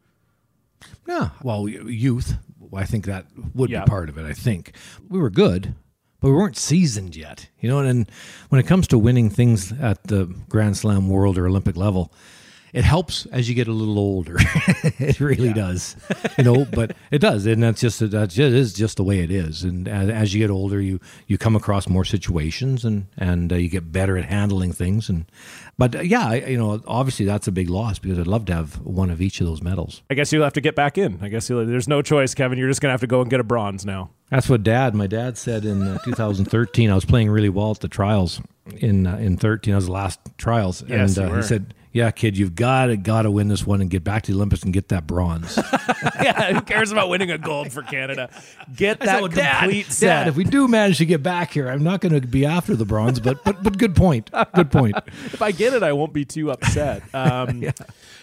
[1.06, 1.30] Yeah.
[1.42, 2.36] Well, youth.
[2.74, 3.84] I think that would Yeah.
[3.84, 4.24] be part of it.
[4.26, 4.72] I think
[5.08, 5.74] we were good,
[6.20, 7.48] but we weren't seasoned yet.
[7.60, 8.10] You know, and
[8.48, 12.12] when it comes to winning things at the Grand Slam world or Olympic level,
[12.72, 14.36] it helps as you get a little older.
[14.98, 15.96] it really does.
[16.36, 19.20] You know, but it does, and that's just that's just, it is just the way
[19.20, 19.64] it is.
[19.64, 23.56] And as, as you get older, you you come across more situations, and and uh,
[23.56, 25.08] you get better at handling things.
[25.08, 25.24] And
[25.78, 28.54] but uh, yeah, I, you know, obviously that's a big loss because I'd love to
[28.54, 30.02] have one of each of those medals.
[30.10, 32.58] i guess you'll have to get back in i guess you'll, there's no choice kevin
[32.58, 35.06] you're just gonna have to go and get a bronze now That's what Dad, my
[35.06, 36.90] dad said in uh, 2013.
[36.90, 38.40] I was playing really well at the trials
[38.76, 39.72] in uh, in 13.
[39.72, 42.96] I was the last trials, Yes, and uh, he said yeah, kid, you've got to
[42.96, 45.56] got to win this one and get back to the Olympics and get that bronze.
[46.22, 48.30] yeah, who cares about winning a gold for Canada?
[48.74, 50.28] Get that said, "Well, Dad, complete Dad, set.
[50.28, 52.84] if we do manage to get back here, I'm not going to be after the
[52.84, 54.30] bronze, but but but good point.
[54.54, 54.96] Good point.
[55.06, 57.02] if I get it, I won't be too upset.
[57.14, 57.64] Um,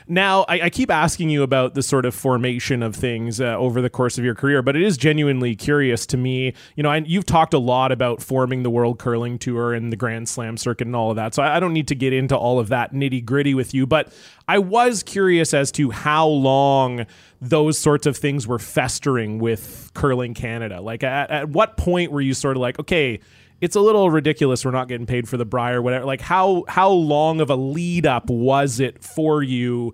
[0.08, 3.82] Now, I, I keep asking you about the sort of formation of things uh, over
[3.82, 6.54] the course of your career, but it is genuinely curious to me.
[6.76, 9.96] You know, I, you've talked a lot about forming the World Curling Tour and the
[9.96, 12.38] Grand Slam circuit and all of that, so I, I don't need to get into
[12.38, 13.86] all of that nitty gritty with you.
[13.88, 14.14] But
[14.48, 17.06] I was curious as to how long
[17.42, 20.82] those sorts of things were festering with Curling Canada.
[20.82, 23.20] Like, at, at what point were you sort of like, okay?
[23.62, 26.90] it's a little ridiculous we're not getting paid for the Brier whatever like how how
[26.90, 29.94] long of a lead up was it for you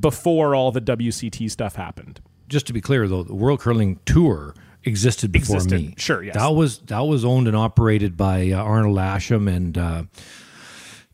[0.00, 4.54] before all the WCT stuff happened Just to be clear, though, the World Curling Tour
[4.84, 5.80] existed before Existed.
[5.80, 5.94] me.
[5.98, 6.34] Sure, yes.
[6.34, 10.02] That was that was owned and operated by uh, Arnold Asham and uh,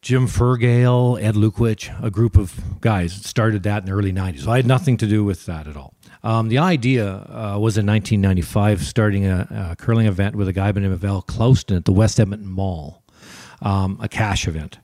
[0.09, 4.45] Jim Fergale, Ed Lukowich, a group of guys started that in the early '90s.
[4.45, 5.93] So I had nothing to do with that at all.
[6.23, 10.69] Um, the idea uh, was in 1995, starting a, a curling event with a guy
[10.69, 13.03] by the name of Al Clouston at the West Edmonton Mall,
[13.61, 14.79] um, a cash event.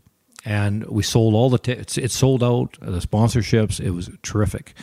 [0.45, 1.97] And we sold all the tickets.
[1.97, 3.81] It sold out, uh, the sponsorships.
[3.81, 4.75] It was terrific.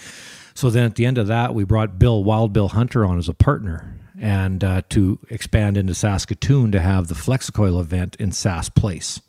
[0.56, 3.30] So then at the end of that, we brought Bill, Wild Bill Hunter, on as
[3.30, 8.74] a partner and uh, to expand into Saskatoon to have the Flexicoil event in Sask
[8.74, 9.22] Place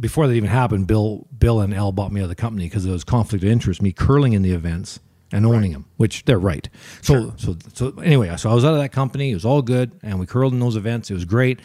[0.00, 2.84] before that even happened, Bill, Bill and Al bought me out of the company because
[2.84, 5.00] there was conflict of interest, me curling in the events
[5.32, 6.68] and owning them, which they're right.
[7.00, 9.30] So, so, so anyway, so I was out of that company.
[9.30, 11.10] It was all good, and we curled in those events.
[11.10, 11.60] It was great.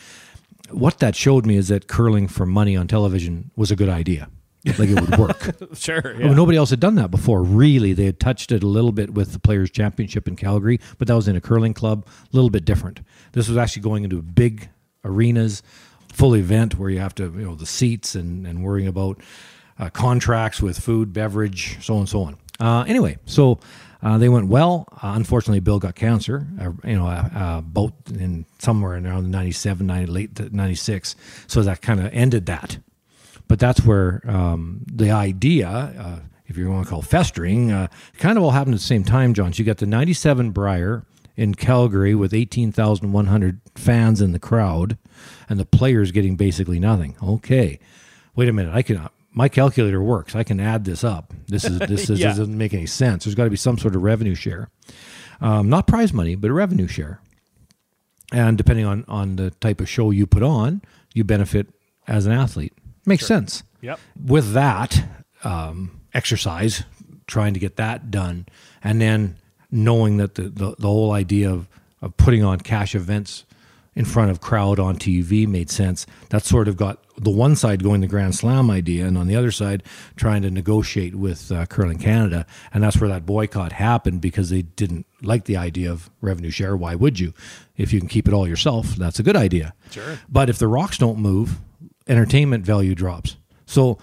[0.70, 4.30] What that showed me is that curling for money on television was a good idea.
[4.78, 5.56] Like it would work.
[5.76, 7.42] sure Well, nobody else had done that before.
[7.42, 11.08] Really, they had touched it a little bit with the Players Championship in Calgary, but
[11.08, 13.00] that was in a curling club, a little bit different.
[13.32, 14.70] This was actually going into big
[15.06, 15.64] arenas,
[16.18, 19.22] full event where you have to, you know, the seats and and worrying about
[19.80, 22.38] uh, contracts with food, beverage, so on and so on.
[22.60, 23.60] Uh, anyway, so.
[24.00, 24.88] Uh, they went well.
[25.04, 26.46] Uh, unfortunately, Bill got cancer.
[26.62, 31.16] Uh, you know, uh, uh, in somewhere around 97, 90, late 96.
[31.48, 32.78] So that kind of ended that
[33.48, 37.70] but that's where um, the idea, if you want to call festering,
[38.18, 39.52] kind of all happened at the same time, John.
[39.52, 41.04] So you got the 97 Brier
[41.38, 44.98] in Calgary with 18,100 fans in the crowd
[45.48, 47.16] and the players getting basically nothing.
[47.24, 47.80] Okay,
[48.36, 48.74] wait a minute.
[48.76, 49.08] I can.
[49.32, 50.36] My calculator works.
[50.36, 51.32] I can add this up.
[51.48, 52.30] This is this is, Yeah.
[52.30, 53.24] doesn't make any sense.
[53.24, 54.70] There's got to be some sort of revenue share,
[55.40, 57.22] um, not prize money, but a revenue share
[58.34, 60.82] and depending on on the type of show you put on,
[61.14, 61.68] you benefit
[62.08, 62.74] as an athlete.
[63.06, 63.64] Makes sense.
[63.82, 64.00] Yep.
[64.26, 65.02] With that
[65.44, 66.84] um, exercise,
[67.28, 68.48] trying to get that done,
[68.84, 69.38] and then
[69.72, 71.68] knowing that the, the, the whole idea of,
[72.02, 73.46] of putting on cash events
[73.98, 76.06] in front of crowd on TV made sense.
[76.30, 79.36] That sort of got the one side going the Grand Slam idea, and on the
[79.36, 79.82] other side
[80.16, 84.62] trying to negotiate with uh, Curling Canada, and that's where that boycott happened because they
[84.62, 86.78] didn't like the idea of revenue share.
[86.78, 87.34] Why would you?
[87.76, 89.74] If you can keep it all yourself, that's a good idea.
[89.90, 90.20] Sure.
[90.30, 91.58] But if the rocks don't move,
[92.08, 93.38] entertainment value drops.
[93.66, 93.98] So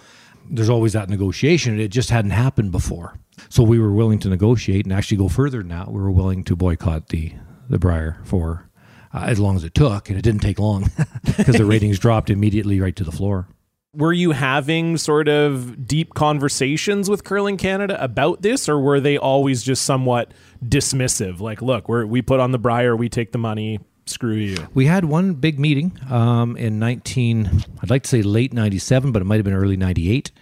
[0.50, 1.78] there's always that negotiation.
[1.78, 3.16] It just hadn't happened before.
[3.48, 5.90] So we were willing to negotiate and actually go further than that.
[5.90, 7.32] We were willing to boycott the
[7.68, 8.68] the Brier for
[9.12, 10.90] uh, as long as it took, and it didn't take long
[11.24, 13.48] because the ratings dropped immediately right to the floor.
[13.94, 19.16] were you having sort of deep conversations with Curling Canada about this, or were they
[19.16, 20.32] always just somewhat
[20.64, 21.40] dismissive?
[21.40, 24.56] Like, look, we're, we put on the Brier, we take the money, screw you.
[24.74, 29.22] We had one big meeting um, in 19, I'd like to say late 97, but
[29.22, 30.32] it might have been early 98.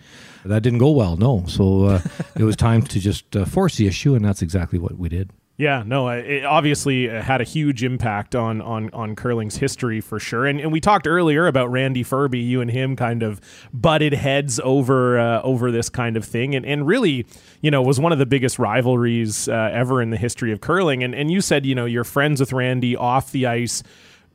[0.45, 1.45] That didn't go well, no.
[1.47, 2.01] So uh,
[2.37, 5.31] it was time to just uh, force the issue, and that's exactly what we did.
[5.59, 10.19] Yeah, no, it obviously uh, had a huge impact on on on curling's history for
[10.19, 10.47] sure.
[10.47, 12.45] And and we talked earlier about Randy Ferbey.
[12.45, 13.41] You and him kind of
[13.73, 17.27] butted heads over uh, over this kind of thing, and and really,
[17.61, 21.05] you know, was one of the biggest rivalries uh, ever in the history of curling.
[21.05, 23.83] And and you said, you know, you're friends with Randy off the ice,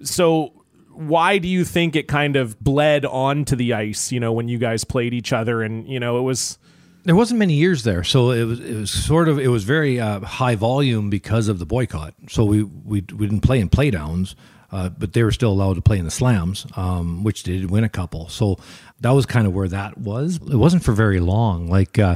[0.03, 0.53] so.
[0.97, 4.11] Why do you think it kind of bled onto the ice?
[4.11, 6.57] You know, when you guys played each other, and you know, it was
[7.03, 9.99] There wasn't many years there, so it was it was sort of it was very
[9.99, 12.13] uh, high volume because of the boycott.
[12.29, 14.35] So we we, we didn't play in playdowns,
[14.71, 17.83] uh, but they were still allowed to play in the slams, um, which did win
[17.83, 18.27] a couple.
[18.29, 18.57] So
[19.01, 20.37] that was kind of where that was.
[20.37, 21.69] It wasn't for very long.
[21.69, 22.15] Like uh,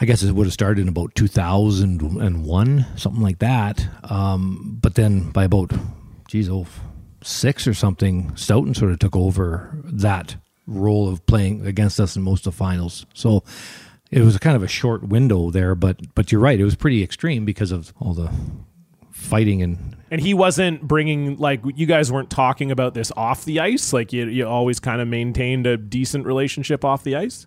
[0.00, 3.86] I guess it would have started in about two thousand and one, something like that.
[4.10, 5.70] Um, but then by about
[6.26, 6.66] geez, oh
[7.22, 12.22] six or something, Stoughton sort of took over that role of playing against us in
[12.22, 13.06] most of the finals.
[13.14, 13.44] So
[14.10, 17.02] it was kind of a short window there, but but you're right, it was pretty
[17.02, 18.30] extreme because of all the
[19.10, 23.60] fighting and and he wasn't bringing like you guys weren't talking about this off the
[23.60, 23.92] ice.
[23.92, 27.46] Like you, you always kind of maintained a decent relationship off the ice.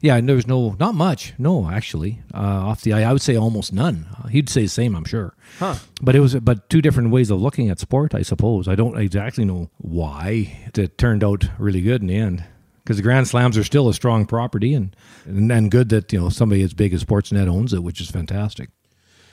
[0.00, 1.34] Yeah, and there was no, not much.
[1.38, 4.06] No, actually, uh, off the eye, I would say almost none.
[4.18, 5.34] Uh, he'd say the same, I'm sure.
[5.58, 5.74] Huh.
[6.00, 8.66] But it was, but two different ways of looking at sport, I suppose.
[8.66, 12.44] I don't exactly know why it turned out really good in the end.
[12.82, 14.96] Because the Grand Slams are still a strong property, and,
[15.26, 18.10] and and good that you know somebody as big as Sportsnet owns it, which is
[18.10, 18.70] fantastic.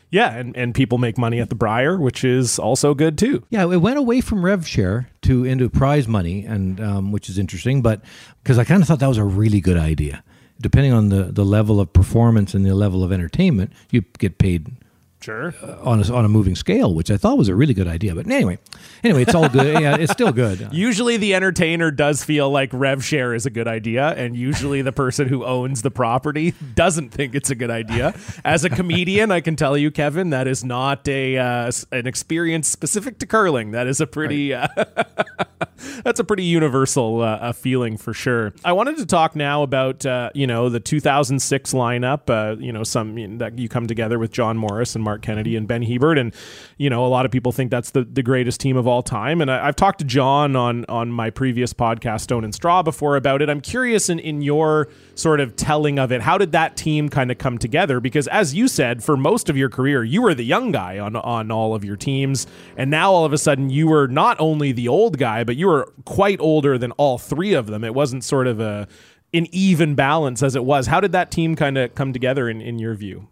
[0.09, 3.43] Yeah, and, and people make money at the Brier, which is also good too.
[3.49, 7.37] Yeah, it went away from rev share to into prize money, and um, which is
[7.37, 7.81] interesting.
[7.81, 8.01] But
[8.43, 10.23] because I kind of thought that was a really good idea.
[10.59, 14.71] Depending on the the level of performance and the level of entertainment, you get paid
[15.19, 15.53] Sure.
[15.81, 18.13] on a, on a moving scale, which I thought was a really good idea.
[18.15, 18.59] But anyway,
[19.03, 19.81] anyway, it's all good.
[19.81, 20.69] yeah, it's still good.
[20.71, 24.91] Usually the entertainer does feel like rev share is a good idea, and usually the
[24.91, 28.13] person who owns the property doesn't think it's a good idea.
[28.45, 32.67] As a comedian, I can tell you, Kevin, that is not a uh, an experience
[32.67, 33.71] specific to curling.
[33.71, 34.67] That is a pretty uh,
[36.03, 38.53] that's a pretty universal uh, uh, feeling for sure.
[38.63, 42.29] I wanted to talk now about uh, you know the 2006 lineup.
[42.29, 45.21] Uh, you know some you know, that you come together with John Morris and Marc
[45.21, 46.33] Kennedy and Ben Hebert, and
[46.77, 49.39] you know a lot of people think that's the, the greatest team of all time.
[49.39, 53.15] And I, I've talked to John on on my previous podcast Stone and Straw before
[53.15, 53.49] about it.
[53.49, 56.19] I'm curious in in your sort of telling of it.
[56.19, 58.01] How did that team kind of come together?
[58.01, 61.15] Because as you said, for most of your career, you were the young guy on
[61.15, 64.73] on all of your teams, and now all of a sudden you were not only
[64.73, 67.85] the old guy, but you were quite older than all three of them.
[67.85, 68.89] It wasn't sort of a
[69.33, 70.87] an even balance as it was.
[70.87, 73.27] How did that team kind of come together in, in your view?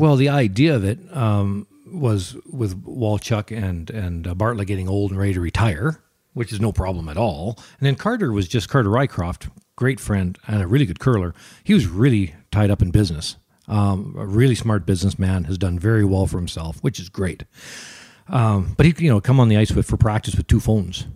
[0.00, 5.10] Well, the idea of it um, was with Walchuk and and uh, Bartlett getting old
[5.10, 7.58] and ready to retire, which is no problem at all.
[7.78, 11.34] And then Carter was just Carter Rycroft, great friend and a really good curler.
[11.64, 13.36] He was really tied up in business.
[13.68, 17.44] Um, a really smart businessman has done very well for himself, which is great.
[18.26, 21.06] Um, but he, you know, come on the ice with for practice with two phones,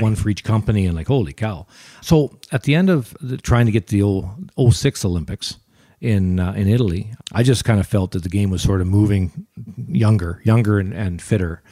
[0.00, 1.68] one for each company, and like holy cow.
[2.00, 5.58] So at the end of the, trying to get the old 06 Olympics
[6.02, 8.88] in uh, in Italy, I just kind of felt that the game was sort of
[8.88, 9.46] moving
[9.88, 11.62] younger, younger and, and fitter,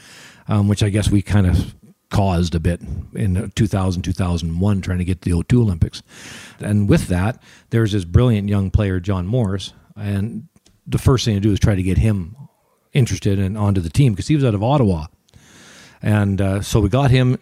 [0.46, 1.74] um, which I guess we kind of
[2.10, 2.80] caused a bit
[3.14, 6.02] in 2000 2001 trying to get the 02 Olympics.
[6.60, 10.48] And with that, there's this brilliant young player John Morris and
[10.86, 12.36] the first thing to do is try to get him
[12.92, 15.06] interested and onto the team because he was out of Ottawa.
[16.02, 17.38] And uh, so we got him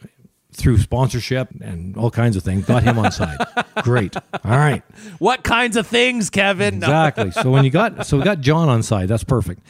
[0.59, 3.39] through sponsorship and all kinds of things, got him on side.
[3.83, 4.17] Great.
[4.17, 4.83] All right.
[5.19, 6.75] What kinds of things, Kevin?
[6.77, 7.31] Exactly.
[7.31, 9.63] So when you got so we got John on side, that's perfect.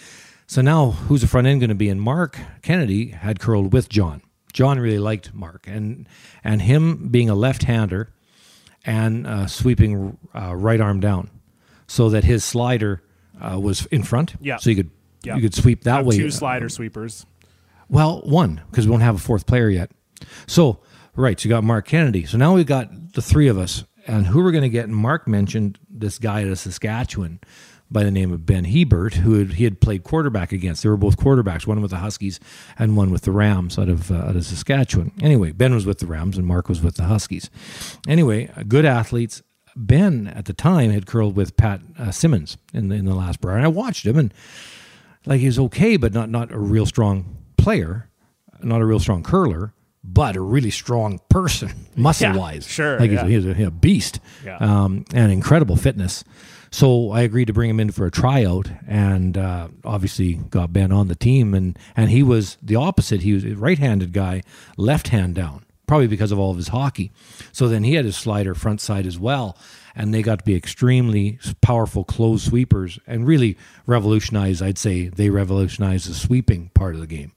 [0.47, 1.89] So now who's the front end going to be?
[1.91, 4.23] And Marc Kennedy had curled with John.
[4.53, 6.09] John really liked Marc, and
[6.43, 8.11] and him being a left-hander
[8.87, 11.29] and uh, sweeping uh, right arm down,
[11.87, 13.03] so that his slider
[13.41, 14.35] uh, was in front.
[14.41, 14.57] Yeah.
[14.57, 14.91] So you could
[15.23, 15.37] Yeah.
[15.37, 16.17] you could sweep that Have way.
[16.17, 17.27] two slider sweepers.
[17.91, 19.91] Well, one because we don't have a fourth player yet.
[20.47, 20.81] So
[21.15, 22.25] right, so you got Marc Kennedy.
[22.25, 24.89] So now we've got the three of us, and who we're going to get?
[24.89, 27.41] Marc mentioned this guy out of Saskatchewan
[27.91, 30.83] by the name of Ben Hebert, who had, he had played quarterback against.
[30.83, 32.39] They were both quarterbacks, one with the Huskies
[32.79, 35.13] and one with the Rams out of uh, out of Saskatchewan.
[35.23, 37.51] Anyway, Ben was with the Rams and Marc was with the Huskies.
[38.07, 39.43] Anyway, good athletes.
[39.77, 43.41] Ben at the time had curled with Pat uh, Simmons in the, in the last
[43.41, 44.35] bar, and I watched him and
[45.25, 48.11] like he's okay, but not not a real strong player,
[48.63, 49.73] not a real strong curler,
[50.11, 52.67] but a really strong person, muscle wise.
[52.67, 53.27] sure, like yeah.
[53.27, 54.57] he's, a, he's a beast, Yeah.
[54.57, 56.25] um, and incredible fitness.
[56.71, 60.93] So I agreed to bring him in for a tryout, and uh, obviously got Ben
[60.93, 63.23] on the team, and and he was the opposite.
[63.23, 64.43] He was a right-handed guy,
[64.77, 67.11] left hand down, probably because of all of his hockey.
[67.53, 69.57] So then he had his slider front side as well,
[69.97, 73.57] and they got to be extremely powerful close sweepers, and really
[73.87, 74.63] revolutionized.
[74.63, 77.33] I'd say they revolutionized the sweeping part of the game.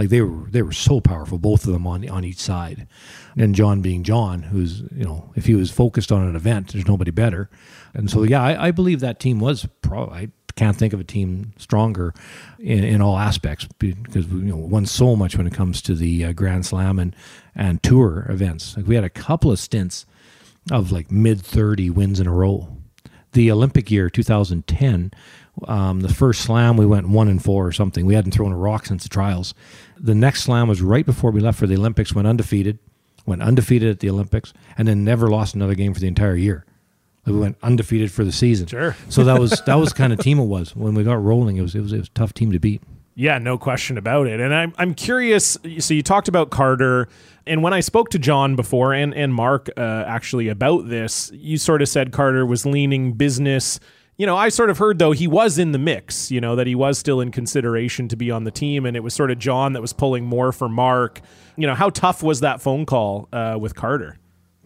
[0.00, 2.88] Like they were, they were so powerful, both of them on on each side.
[3.36, 6.88] And John being John, who's you know, if he was focused on an event, there's
[6.88, 7.50] nobody better.
[7.92, 10.16] And so, yeah, I, I believe that team was probably.
[10.16, 12.14] I can't think of a team stronger
[12.58, 15.94] in, in all aspects because we you know won so much when it comes to
[15.94, 17.14] the uh, Grand Slam and
[17.54, 18.78] and tour events.
[18.78, 20.06] Like we had a couple of stints
[20.72, 22.74] of like mid thirty wins in a row.
[23.32, 25.12] The Olympic year 2010,
[25.68, 28.06] um, the first slam we went one and four or something.
[28.06, 29.54] We hadn't thrown a rock since the trials.
[29.98, 32.14] The next slam was right before we left for the Olympics.
[32.14, 32.78] Went undefeated,
[33.26, 36.64] went undefeated at the Olympics, and then never lost another game for the entire year.
[37.26, 38.66] We went undefeated for the season.
[38.66, 38.96] Sure.
[39.08, 41.56] So that was that was kind of team it was when we got rolling.
[41.56, 42.82] It was it was, it was a tough team to beat.
[43.14, 44.40] Yeah, no question about it.
[44.40, 45.58] And I'm I'm curious.
[45.80, 47.08] So you talked about Carter,
[47.46, 51.58] and when I spoke to John before and and Marc uh, actually about this, you
[51.58, 53.78] sort of said Carter was leaning business.
[54.20, 56.30] You know, I sort of heard though he was in the mix.
[56.30, 59.00] You know that he was still in consideration to be on the team, and it
[59.00, 61.22] was sort of John that was pulling more for Marc.
[61.56, 64.18] You know, how tough was that phone call uh, with Carter?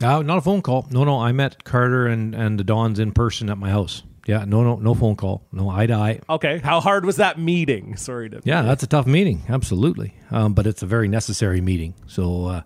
[0.03, 0.89] Uh, not a phone call.
[0.91, 1.21] No, no.
[1.21, 4.03] I met Carter and and the Dons in person at my house.
[4.27, 5.47] Yeah, no, no, no phone call.
[5.53, 6.21] No eye to eye.
[6.29, 6.59] Okay.
[6.59, 7.95] How hard was that meeting?
[8.09, 8.41] Sorry to.
[8.43, 9.45] Yeah, that's a tough meeting.
[9.49, 10.17] Absolutely.
[10.33, 11.95] Um, but it's a very necessary meeting.
[12.09, 12.63] So, uh,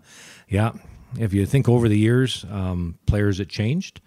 [0.49, 0.73] yeah,
[1.19, 4.01] if you think over the years, um, players that changed,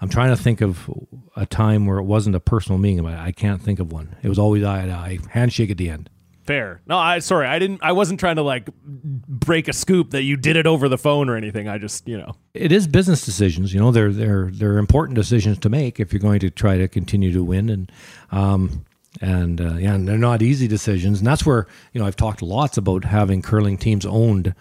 [0.00, 0.90] I'm trying to think of
[1.36, 4.16] a time where it wasn't a personal meeting, but I can't think of one.
[4.22, 6.10] It was always eye to eye, handshake at the end.
[6.46, 6.80] Fair.
[6.86, 7.48] No, I sorry.
[7.48, 7.82] I didn't.
[7.82, 11.28] I wasn't trying to like break a scoop that you did it over the phone
[11.28, 11.66] or anything.
[11.66, 12.36] I just you know.
[12.54, 13.74] It is business decisions.
[13.74, 16.88] You know, they're they're they're important decisions to make if you're going to try to
[16.88, 17.92] continue to win and.
[18.30, 18.84] Um,
[19.22, 22.42] and uh, yeah, and they're not easy decisions, and that's where you know I've talked
[22.42, 24.54] lots about having curling teams owned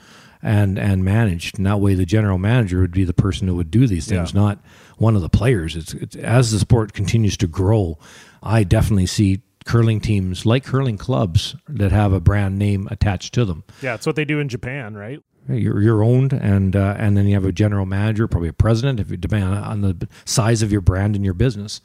[0.45, 3.71] and and managed, and that way the general manager would be the person who would
[3.71, 4.39] do these things, Yeah.
[4.41, 4.59] not
[4.97, 5.75] one of the players.
[5.75, 7.97] It's, it's as the sport continues to grow,
[8.43, 13.43] I definitely see curling teams like curling clubs that have a brand name attached to
[13.45, 13.63] them.
[13.81, 15.19] Yeah, it's what they do in Japan, right?
[15.49, 18.99] You're, you're owned, and uh, and then you have a general manager, probably a president,
[18.99, 21.81] if you depend on, on the size of your brand and your business.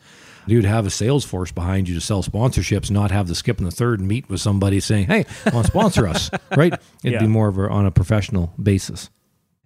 [0.51, 3.65] You'd have a sales force behind you to sell sponsorships, not have the skip in
[3.65, 6.73] the third and meet with somebody saying, "Hey, want to sponsor us?" Right?
[7.05, 7.21] It'd Yeah.
[7.21, 9.11] be more of a, on a professional basis.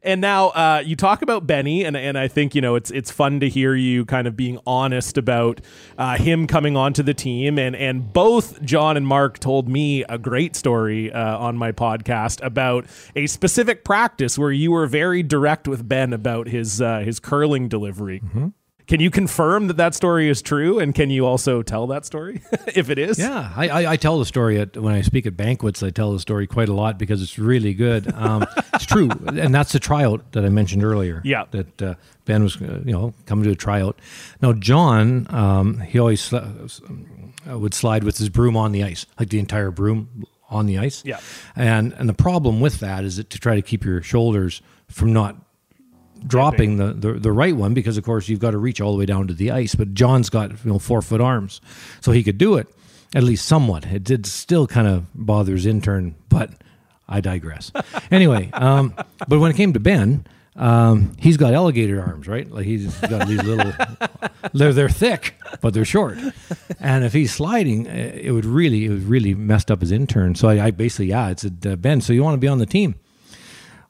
[0.07, 3.11] And now uh, you talk about Benny, and, and I think you know it's it's
[3.11, 5.63] fun to hear you kind of being honest about
[5.97, 10.19] uh, him coming onto the team, and and both John and Marc told me a
[10.19, 12.85] great story uh, on my podcast about
[13.17, 17.69] a specific practice where you were very direct with Ben about his uh, his curling
[17.69, 18.21] delivery.
[18.87, 22.43] Can you confirm that that story is true, and can you also tell that story
[22.75, 23.19] if it is?
[23.19, 25.83] Yeah, I, I, I tell the story at when I speak at banquets.
[25.83, 28.13] I tell the story quite a lot because it's really good.
[28.13, 31.23] Um, it's true, and that's the tryout that I mentioned earlier.
[31.25, 31.45] Yeah.
[31.53, 31.95] that uh,
[32.27, 33.99] Ben was uh, you know coming to a tryout.
[34.43, 36.69] Now John, um, he always uh,
[37.47, 41.03] would slide with his broom on the ice, like the entire broom on the ice.
[41.07, 41.21] Yeah.
[41.57, 45.13] and and the problem with that is that to try to keep your shoulders from
[45.13, 45.37] not
[46.27, 48.99] dropping the, the the right one because of course you've got to reach all the
[48.99, 49.75] way down to the ice.
[49.75, 51.61] But john's got you know four foot arms
[52.01, 52.69] so he could do it
[53.15, 53.87] at least somewhat.
[53.87, 56.51] It did still kind of bother his inturn but
[57.09, 57.71] i digress.
[58.11, 58.95] Anyway um,
[59.29, 62.51] but when it came to ben um, he's got alligator arms right?
[62.51, 63.73] Like he's got these little
[64.53, 66.19] they're they're thick but they're short.
[66.81, 70.35] And if he's sliding uh, it would really it would really messed up his inturn.
[70.35, 72.59] So i, I basically yeah it's a uh, ben so you want to be on
[72.59, 72.95] the team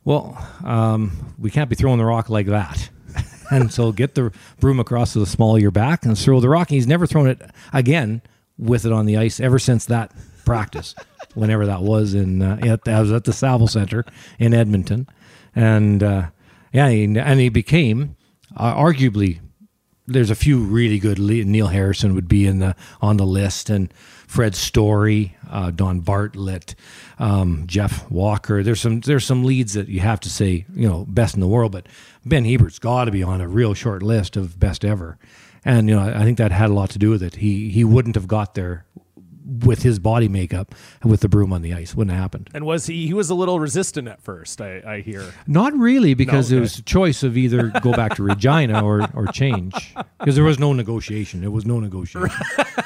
[0.05, 2.91] well, um, we can't be throwing the rock like that.
[3.51, 6.49] and so get the broom across to the small of your back and throw the
[6.49, 6.71] rock.
[6.71, 7.41] And he's never thrown it
[7.73, 8.23] again
[8.59, 10.13] with it on the ice ever since that
[10.45, 10.95] practice,
[11.35, 14.05] whenever that was in uh, at, I was at the Saville Center
[14.39, 15.09] in Edmonton,
[15.55, 16.29] and uh,
[16.73, 18.17] yeah, he, and he became
[18.57, 19.41] uh, arguably.
[20.07, 21.19] There's a few really good.
[21.19, 23.93] Neil Harrison would be in the on the list, and
[24.27, 26.75] Fred Story, uh, Don Bartlett,
[27.19, 28.63] um, Jeff Walker.
[28.63, 31.49] There's some there's some leads that you have to say you know best in the
[31.49, 31.87] world, but
[32.25, 35.19] Ben Hebert's got to be on a real short list of best ever,
[35.65, 37.37] and you know I think that had a lot to do with it.
[37.37, 38.85] He he wouldn't have got there
[39.45, 41.95] with his body makeup and with the broom on the ice.
[41.95, 42.51] Wouldn't have happened.
[42.55, 43.07] And was he?
[43.07, 44.61] He was a little resistant at first.
[44.61, 45.33] I, I hear.
[45.47, 49.09] Not really, because No, it was a choice of either go back to Regina or
[49.15, 49.95] or change.
[50.19, 51.41] Because there was no negotiation.
[51.41, 52.31] There was no negotiation.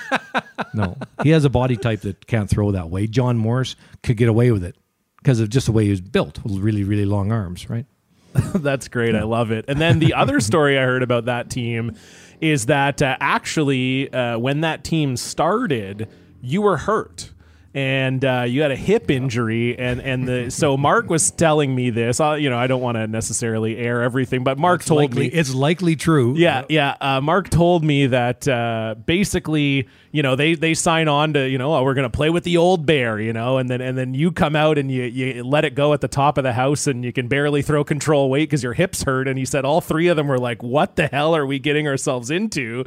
[0.74, 3.06] no, he has a body type that can't throw that way.
[3.06, 4.76] John Morris could get away with it
[5.18, 7.86] because of just the way he was built, with really really long arms, right?
[8.54, 9.14] That's great.
[9.14, 9.64] I love it.
[9.68, 11.96] And then the other story I heard about that team
[12.40, 16.08] is that uh, actually, uh, when that team started,
[16.40, 17.32] you were hurt.
[17.74, 21.90] And uh, you had a hip injury, and and the so Marc was telling me
[21.90, 22.18] this.
[22.18, 25.34] Uh, you know, I don't want to necessarily air everything, but Marc told likely, me
[25.34, 26.34] it's likely true.
[26.36, 26.96] yeah, yeah.
[26.98, 31.58] Uh, Marc told me that uh, basically, you know, they they sign on to, you
[31.58, 34.14] know, oh, we're gonna play with the old bear, you know, and then and then
[34.14, 36.86] you come out and you you let it go at the top of the house,
[36.86, 39.28] and you can barely throw control weight because your hips hurt.
[39.28, 41.86] And he said all three of them were like, "What the hell are we getting
[41.86, 42.86] ourselves into?"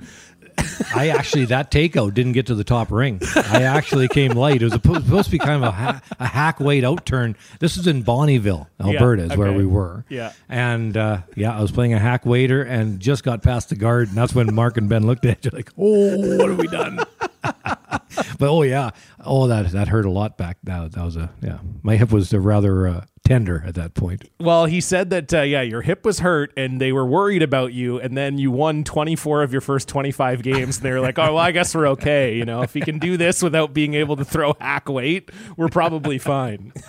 [0.96, 3.22] I actually that takeout didn't get to the top ring.
[3.36, 4.62] I actually came late.
[4.62, 7.36] It was supposed to be kind of a, ha- a hack weight outturn.
[7.60, 10.06] This is in Bonnyville, Alberta, is where we were.
[10.10, 10.34] Yeah.
[10.50, 14.10] and uh, yeah, I was playing a hack waiter and just got past the guard,
[14.10, 17.00] and that's when Marc and Ben looked at you like, "Oh, what have we done?"
[18.40, 18.92] but oh yeah,
[19.24, 20.58] oh that that hurt a lot back.
[20.64, 21.60] That that was a yeah.
[21.84, 24.30] My hip was rather uh, tender at that point.
[24.40, 27.74] Well, he said that uh, yeah, your hip was hurt, and they were worried about
[27.74, 31.18] you, and then you won 24 of your first 25 games, and they were like,
[31.18, 32.36] "Oh, well, I guess we're okay.
[32.36, 35.70] You know, if he can do this without being able to throw hack weight, we're
[35.70, 36.74] probably fine."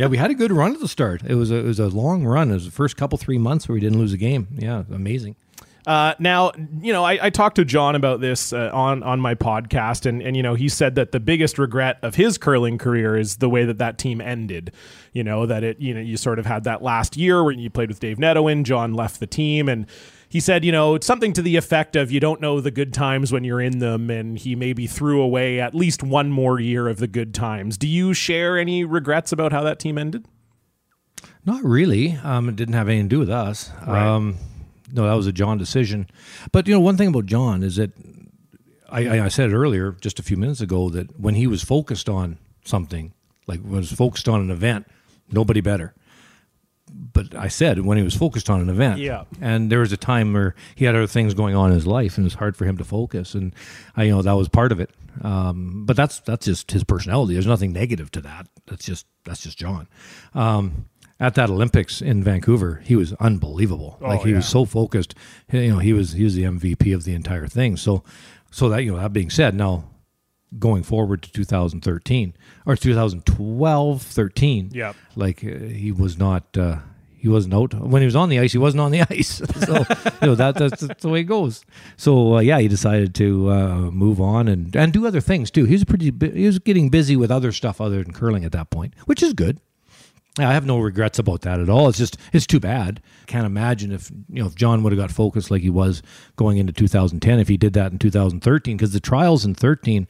[0.00, 1.20] Yeah, we had a good run at the start.
[1.26, 2.50] It was a, it was a long run.
[2.50, 4.48] It was the first couple three months where we didn't lose a game.
[4.56, 5.36] Yeah, amazing.
[5.86, 9.34] Uh, now, you know, I, I talked to John about this uh, on on my
[9.34, 13.16] podcast, and and you know, he said that the biggest regret of his curling career
[13.16, 14.72] is the way that that team ended.
[15.12, 17.70] You know, that it, you know, you sort of had that last year where you
[17.70, 19.86] played with Dave Nedohin, John left the team, and
[20.28, 22.94] he said, you know, it's something to the effect of you don't know the good
[22.94, 26.88] times when you're in them, and he maybe threw away at least one more year
[26.88, 27.76] of the good times.
[27.76, 30.26] Do you share any regrets about how that team ended?
[31.44, 32.18] Not really.
[32.22, 33.70] Um, it didn't have anything to do with us.
[33.86, 34.36] Um,
[34.92, 36.08] no, that was a John decision.
[36.52, 37.92] But you know, one thing about John is that
[38.90, 42.08] I, I- said it earlier, just a few minutes ago, that when he was focused
[42.08, 43.12] on something,
[43.46, 44.86] like was focused on an event,
[45.30, 45.94] nobody better.
[46.92, 49.24] But I said when he was focused on an event, Yeah.
[49.40, 52.16] And there was a time where he had other things going on in his life,
[52.18, 53.34] and it was hard for him to focus.
[53.34, 53.54] And
[53.96, 54.90] I, you know, that was part of it.
[55.22, 57.34] Um, but that's that's just his personality.
[57.34, 58.48] There's nothing negative to that.
[58.66, 59.86] That's just that's just John.
[60.34, 60.86] Um,
[61.20, 63.98] at that Olympics in Vancouver, he was unbelievable.
[64.00, 65.14] like he was so focused.
[65.52, 67.76] You know, he was he was the MVP of the entire thing.
[67.76, 68.02] So,
[68.50, 69.84] so that you know, that being said, now
[70.58, 72.34] going forward to 2013
[72.66, 74.70] or 2012, 13.
[74.72, 76.56] Yeah, Like uh, he was not.
[76.56, 76.78] Uh,
[77.16, 78.52] he wasn't out when he was on the ice.
[78.52, 79.84] He wasn't on the ice, so
[80.22, 81.66] you know that that's, that's the way it goes.
[81.98, 85.66] So uh, yeah, he decided to uh, move on and and do other things too.
[85.66, 86.10] He was pretty.
[86.32, 89.34] He was getting busy with other stuff other than curling at that point, which is
[89.34, 89.60] good.
[90.44, 91.88] I have no regrets about that at all.
[91.88, 93.00] It's just it's too bad.
[93.26, 96.02] Can't imagine if you know if John would have got focused like he was
[96.36, 100.06] going into 2010 if he did that in 2013 because the trials in 13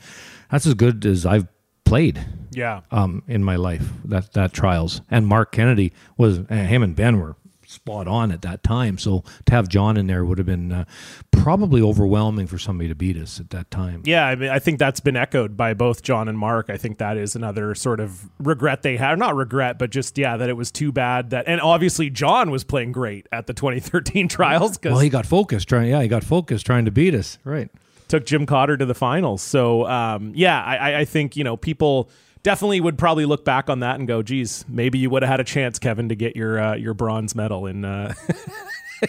[0.50, 1.46] that's as good as I've
[1.84, 2.80] played Yeah.
[2.90, 3.88] um, in my life.
[4.04, 7.36] That that trials and Marc Kennedy was uh, him and Ben were
[7.70, 8.98] spot on at that time.
[8.98, 10.84] So to have John in there would have been uh,
[11.30, 14.02] probably overwhelming for somebody to beat us at that time.
[14.04, 16.68] Yeah, I mean, I think that's been echoed by both John and Marc.
[16.70, 19.18] I think that is another sort of regret they had.
[19.18, 21.44] Not regret, but just yeah, that it was too bad that.
[21.46, 25.68] And obviously, John was playing great at the 2013 trials because Well, he got focused
[25.68, 25.88] trying.
[25.90, 27.38] Yeah, he got focused trying to beat us.
[27.44, 27.70] Right.
[28.08, 29.40] took Jim Cotter to the finals.
[29.42, 32.10] So um, yeah, I- I think you know people
[32.42, 35.40] definitely would probably look back on that and go, "Geez, maybe you would have had
[35.40, 38.14] a chance, Kevin, to get your uh, your bronze medal in uh,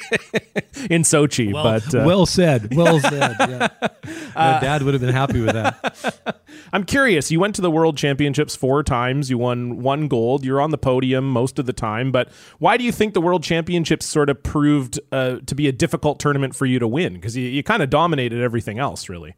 [0.90, 2.76] in Sochi." but uh, well said.
[2.76, 3.36] Well said.
[3.40, 3.68] Yeah.
[4.36, 6.42] Dad would have been happy with that.
[6.74, 7.32] I'm curious.
[7.32, 9.30] You went to the World Championships four times.
[9.30, 10.46] You won one gold.
[10.46, 12.12] You're on the podium most of the time.
[12.12, 12.30] But
[12.60, 16.20] why do you think the World Championships sort of proved uh, to be a difficult
[16.20, 17.16] tournament for you to win?
[17.16, 19.36] Because you, you kind of dominated everything else, really.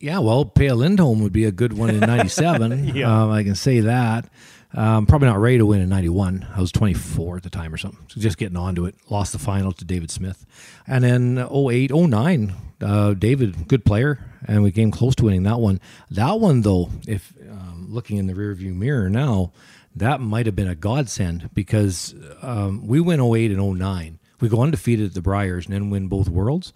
[0.00, 2.88] Yeah, well, Peja Lindholm would be a good one in '97.
[2.96, 3.22] Yeah.
[3.24, 4.28] um, I can say that.
[4.72, 6.46] Um, probably not ready to win in '91.
[6.54, 8.04] I was 24 at the time or something.
[8.08, 8.94] So just getting onto it.
[9.10, 10.46] Lost the final to David Smith.
[10.86, 15.58] And then 08, 09, uh, David, good player, and we came close to winning that
[15.60, 15.80] one.
[16.10, 19.52] That one, though, if um, looking in the rearview mirror now,
[19.96, 24.18] that might have been a godsend because um, we win 08 and 09.
[24.40, 26.72] We go undefeated at the Briers and then win both worlds.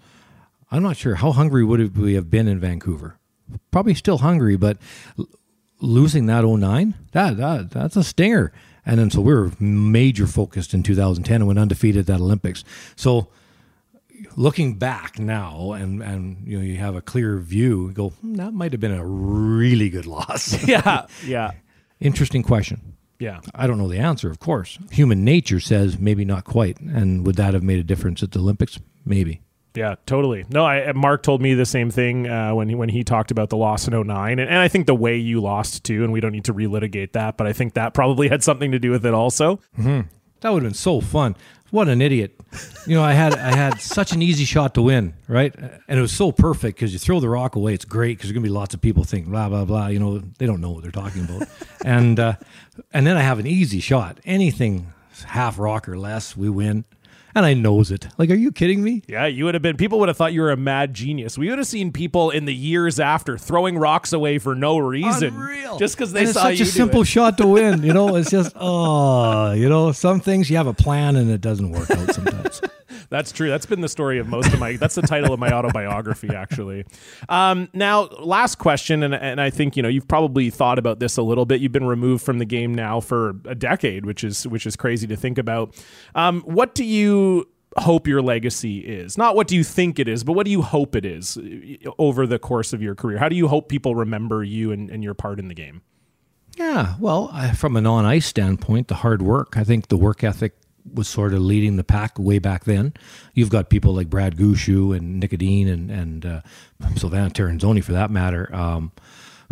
[0.74, 3.16] I'm not sure how hungry would we have been in Vancouver.
[3.70, 4.78] Probably still hungry, but
[5.80, 8.52] losing that 09, that, that that's a stinger.
[8.84, 12.64] And then so we were major focused in 2010 and went undefeated at that Olympics.
[12.96, 13.28] So
[14.36, 18.34] looking back now and and you know you have a clear view, you go "Hmm,
[18.34, 20.64] that might have been a really good loss.
[20.66, 21.52] Yeah, yeah,
[22.00, 22.94] Interesting question.
[23.20, 23.40] yeah.
[23.54, 24.78] I don't know the answer, of course.
[24.90, 26.80] Human nature says maybe not quite.
[26.80, 28.80] And would that have made a difference at the Olympics?
[29.04, 29.40] Maybe.
[29.74, 30.44] Yeah, totally.
[30.48, 33.50] No, I, Marc told me the same thing uh, when he when he talked about
[33.50, 34.38] the loss in 09.
[34.38, 37.12] And, and I think the way you lost too, and we don't need to relitigate
[37.12, 39.60] that, but I think that probably had something to do with it also.
[40.40, 41.36] That would have been so fun.
[41.70, 42.38] What an idiot!
[42.86, 45.52] You know, I had I had such an easy shot to win, right?
[45.88, 47.74] And it was so perfect because you throw the rock away.
[47.74, 49.88] It's great because there's gonna be lots of people thinking blah blah blah.
[49.88, 51.48] You know, they don't know what they're talking about.
[51.84, 52.34] and uh,
[52.92, 54.20] and then I have an easy shot.
[54.24, 54.92] Anything
[55.26, 56.84] half rock or less, we win.
[57.36, 58.06] And I knows it.
[58.16, 59.02] Like, are you kidding me?
[59.08, 59.76] Yeah, you would have been.
[59.76, 61.36] People would have thought you were a mad genius.
[61.36, 65.34] We would have seen people in the years after throwing rocks away for no reason,
[65.78, 67.06] just because they And it's such a simple it.
[67.06, 67.82] shot to win.
[67.82, 71.40] You know, it's just oh, you know, some things you have a plan and it
[71.40, 72.60] doesn't work out sometimes.
[73.10, 73.48] That's true.
[73.48, 74.76] That's been the story of most of my.
[74.76, 76.84] That's the title of my autobiography, actually.
[77.28, 81.16] Um, now, last question, and and I think you know you've probably thought about this
[81.16, 81.60] a little bit.
[81.60, 85.06] You've been removed from the game now for a decade, which is which is crazy
[85.06, 85.74] to think about.
[86.14, 87.48] Um, what do you
[87.78, 89.18] hope your legacy is?
[89.18, 91.90] Not what do you think it is, but what do you hope it is uh,
[91.98, 93.18] over the course of your career?
[93.18, 95.82] How do you hope people remember you and, and your part in the game?
[96.56, 99.56] Yeah, well, I, from an on ice standpoint, the hard work.
[99.56, 100.54] I think the work ethic
[100.92, 102.92] was sort of leading the pack way back then.
[103.34, 106.40] You've got people like Brad Gushue and Nik Edin and and uh,
[106.94, 108.92] Silvana Tirinzoni, for that matter, um,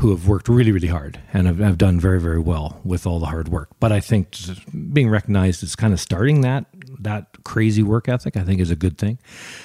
[0.00, 3.20] who have worked really, really hard and have, have done very, very well with all
[3.20, 3.68] the hard work.
[3.80, 4.36] But I think
[4.92, 6.66] being recognized is kind of starting that
[7.00, 9.18] that crazy work ethic, I think, is a good thing.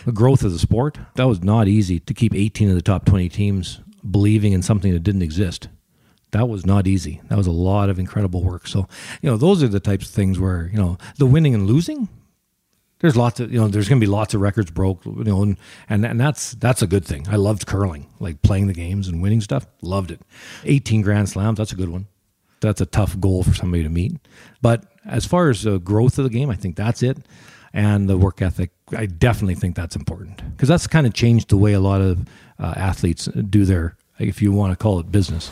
[0.06, 3.06] The growth of the sport, that was not easy to keep 18 of the top
[3.06, 5.68] 20 teams believing in something that didn't exist.
[6.32, 7.22] That was not easy.
[7.30, 8.68] That was a lot of incredible work.
[8.68, 8.88] So,
[9.22, 12.10] you know, those are the types of things where, you know, the winning and losing,
[13.00, 15.44] there's lots of you know there's going to be lots of records broke you know
[15.44, 15.58] and,
[15.90, 17.28] and and that's that's a good thing.
[17.30, 19.68] I loved curling like playing the games and winning stuff.
[19.82, 20.22] Loved it.
[20.66, 22.08] 18 grand slams that's a good one.
[22.60, 24.16] That's a tough goal for somebody to meet.
[24.62, 27.18] But as far as the growth of the game i think that's it.
[27.74, 31.58] And the work ethic i definitely think that's important because that's kind of changed the
[31.58, 32.28] way a lot of
[32.60, 35.52] uh, athletes do their if you want to call it business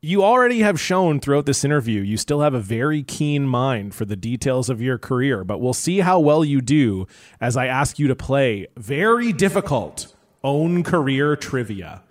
[0.00, 4.04] You already have shown throughout this interview you still have a very keen mind for
[4.04, 7.08] the details of your career, but we'll see how well you do
[7.40, 12.04] as I ask you to play very difficult own career trivia.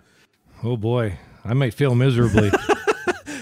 [0.62, 2.50] oh boy i might fail miserably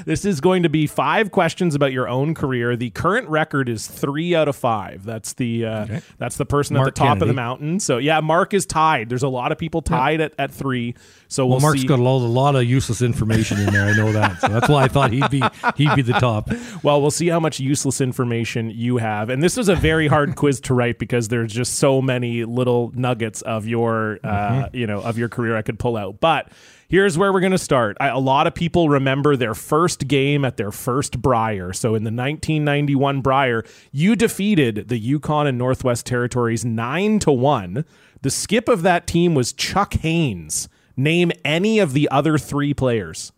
[0.07, 2.77] This is going to be five questions about your own career.
[2.77, 5.05] The current record is three out of five.
[5.05, 6.01] That's the uh, Okay.
[6.17, 7.81] that's the person Mark at the top of the mountain.
[7.81, 9.09] So yeah, Marc is tied.
[9.09, 10.95] There's a lot of people tied at, at three.
[11.29, 11.87] So we'll, Well, Marc's see.
[11.89, 13.85] got a lot, a lot of useless information in there.
[13.87, 15.43] I know that, so that's why I thought he'd be
[15.77, 16.51] he'd be the top.
[16.83, 19.29] Well, we'll see how much useless information you have.
[19.29, 22.93] And this was a very hard quiz to write because there's just so many little
[22.95, 26.21] nuggets of your, uh, you know, of your career I could pull out.
[26.21, 26.49] But
[26.89, 27.97] here's where we're going to start.
[28.01, 31.73] I, a lot of people remember their first game at their first Brier.
[31.73, 37.85] So in the 1991 Brier, you defeated the Yukon and Northwest Territories nine to one.
[38.23, 40.69] The skip of that team was Chuck Haynes.
[40.97, 43.33] Name any of the other three players.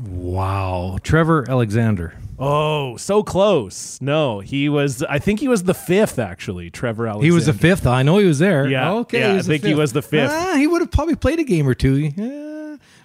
[0.00, 2.14] Wow, Trevor Alexander.
[2.38, 4.00] Oh, so close.
[4.00, 5.02] No, he was.
[5.02, 6.70] I think he was the fifth actually.
[6.70, 7.26] Trevor Alexander.
[7.26, 7.86] He was the fifth.
[7.86, 8.66] I know he was there.
[8.66, 9.20] Yeah, okay.
[9.20, 10.30] yeah, I think he was the fifth.
[10.32, 11.96] Ah, he would have probably played a game or two.
[11.96, 12.49] Yeah,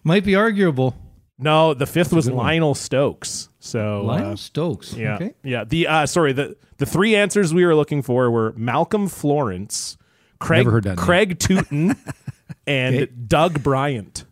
[0.06, 0.96] might be arguable.
[1.38, 2.46] No, the fifth was good one.
[2.46, 3.50] Lionel Stokes.
[3.60, 4.94] So uh, Lionel Stokes.
[4.94, 5.34] yeah, Okay.
[5.44, 5.66] yeah.
[5.66, 9.98] The uh, sorry the the three answers we were looking for were Malcolm Florence,
[10.40, 10.96] Craig Never name.
[10.96, 11.96] Craig Tootin,
[12.68, 13.12] and Okay.
[13.28, 14.25] Doug Bryant.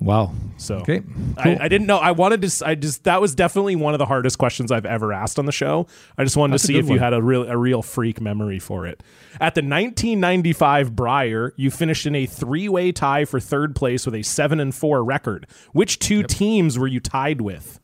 [0.00, 0.32] Wow.
[0.58, 1.02] So okay.
[1.36, 1.56] I, Cool.
[1.60, 1.98] I didn't know.
[1.98, 2.66] I wanted to.
[2.66, 5.52] I just that was definitely one of the hardest questions I've ever asked on the
[5.52, 5.86] show.
[6.16, 8.58] I just wanted That's to see if you had a real a real freak memory
[8.58, 9.02] for it.
[9.34, 14.14] At the 1995 Brier, you finished in a three way tie for third place with
[14.14, 15.46] a seven and four record.
[15.72, 17.80] Which two teams were you tied with?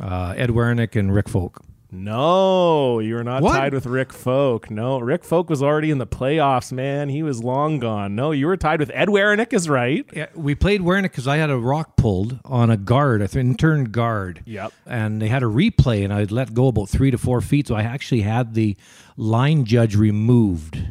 [0.00, 1.62] uh, Ed Werenich and Rick Folk.
[1.94, 3.56] No, you were not What?
[3.56, 4.70] tied with Rick Folk.
[4.70, 7.08] No, Rick Folk was already in the playoffs, man.
[7.08, 8.14] He was long gone.
[8.16, 10.04] No, you were tied with Ed Werenich is right.
[10.12, 13.84] Yeah, we played Werenich because I had a rock pulled on a guard, I inturn
[13.84, 14.42] guard.
[14.44, 14.72] Yep.
[14.86, 17.74] And they had a replay, and I'd let go about three to four feet, so
[17.76, 18.76] I actually had the
[19.16, 20.82] line judge removed.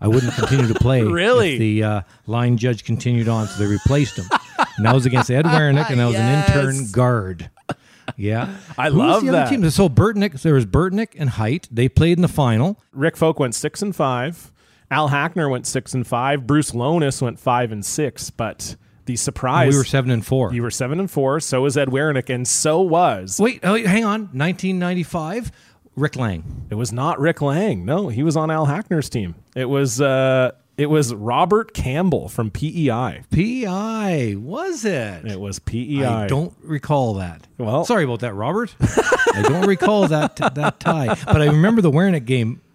[0.00, 1.02] I wouldn't continue to play.
[1.10, 1.54] Really?
[1.54, 4.26] if the uh, line judge continued on, so they replaced him.
[4.76, 7.50] and that was against Ed Werenich, and I was an inturn guard.
[8.16, 9.48] Yeah, I Who was love the other that.
[9.50, 9.70] Team?
[9.70, 11.68] So Burtnyk, there was Burtnyk and Height.
[11.70, 12.80] They played in the final.
[12.92, 14.52] Rick Folk went six and five.
[14.90, 16.46] Al Hackner went six and five.
[16.46, 18.30] Bruce Lonis went five and six.
[18.30, 20.52] But the surprise, we were seven and four.
[20.52, 21.40] you were seven and four.
[21.40, 24.20] So was Ed Werenich, and so was Wait, oh, hang on.
[24.32, 25.52] 1995,
[25.96, 26.66] Rick Lang.
[26.70, 27.84] it was not Rick Lang.
[27.84, 29.34] No, he was on Al Hackner's team.
[29.54, 33.22] It was uh, it was Robert Campbell from PEI.
[33.30, 35.26] PEI was it?
[35.26, 36.04] It was PEI.
[36.04, 37.46] I don't recall that.
[37.58, 38.74] Well- sorry about that, Robert.
[38.80, 42.69] I don't recall that that tie, but I remember the Werenich game cl-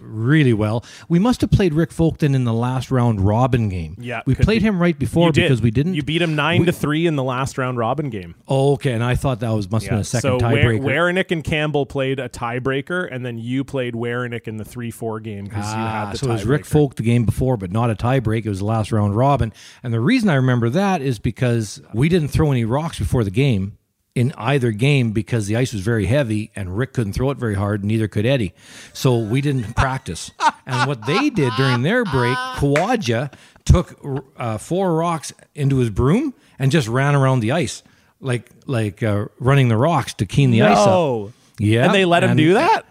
[0.00, 0.84] really well.
[1.08, 3.96] We must have played Rick Folkton in the last round robin game.
[3.98, 4.68] Yeah, we played be.
[4.68, 5.94] him right before because we didn't.
[5.94, 8.34] You beat him nine we- to three in the last round robin game.
[8.48, 10.80] Oh, okay, and I thought that was must have been a second so tiebreaker.
[10.80, 15.20] Werenich and Campbell played a tiebreaker, and then you played Werenich in the three four
[15.20, 16.66] game because you had Ah, the so it was Rick tiebreaker.
[16.66, 18.44] Folk the game before, but not a tiebreak.
[18.44, 19.52] It was the last round robin.
[19.82, 23.30] And the reason I remember that is because we didn't throw any rocks before the
[23.30, 23.76] game
[24.14, 27.54] in either game because the ice was very heavy and Rick couldn't throw it very
[27.54, 28.52] hard, neither could Eddie.
[28.92, 30.30] So we didn't practice.
[30.66, 33.32] and what they did during their break, Kawaja
[33.64, 33.98] took
[34.36, 37.82] uh, four rocks into his broom and just ran around the ice.
[38.20, 41.30] Like like uh, running the rocks to keen the ice up.
[41.58, 42.84] Yeah, And they let him and- do that?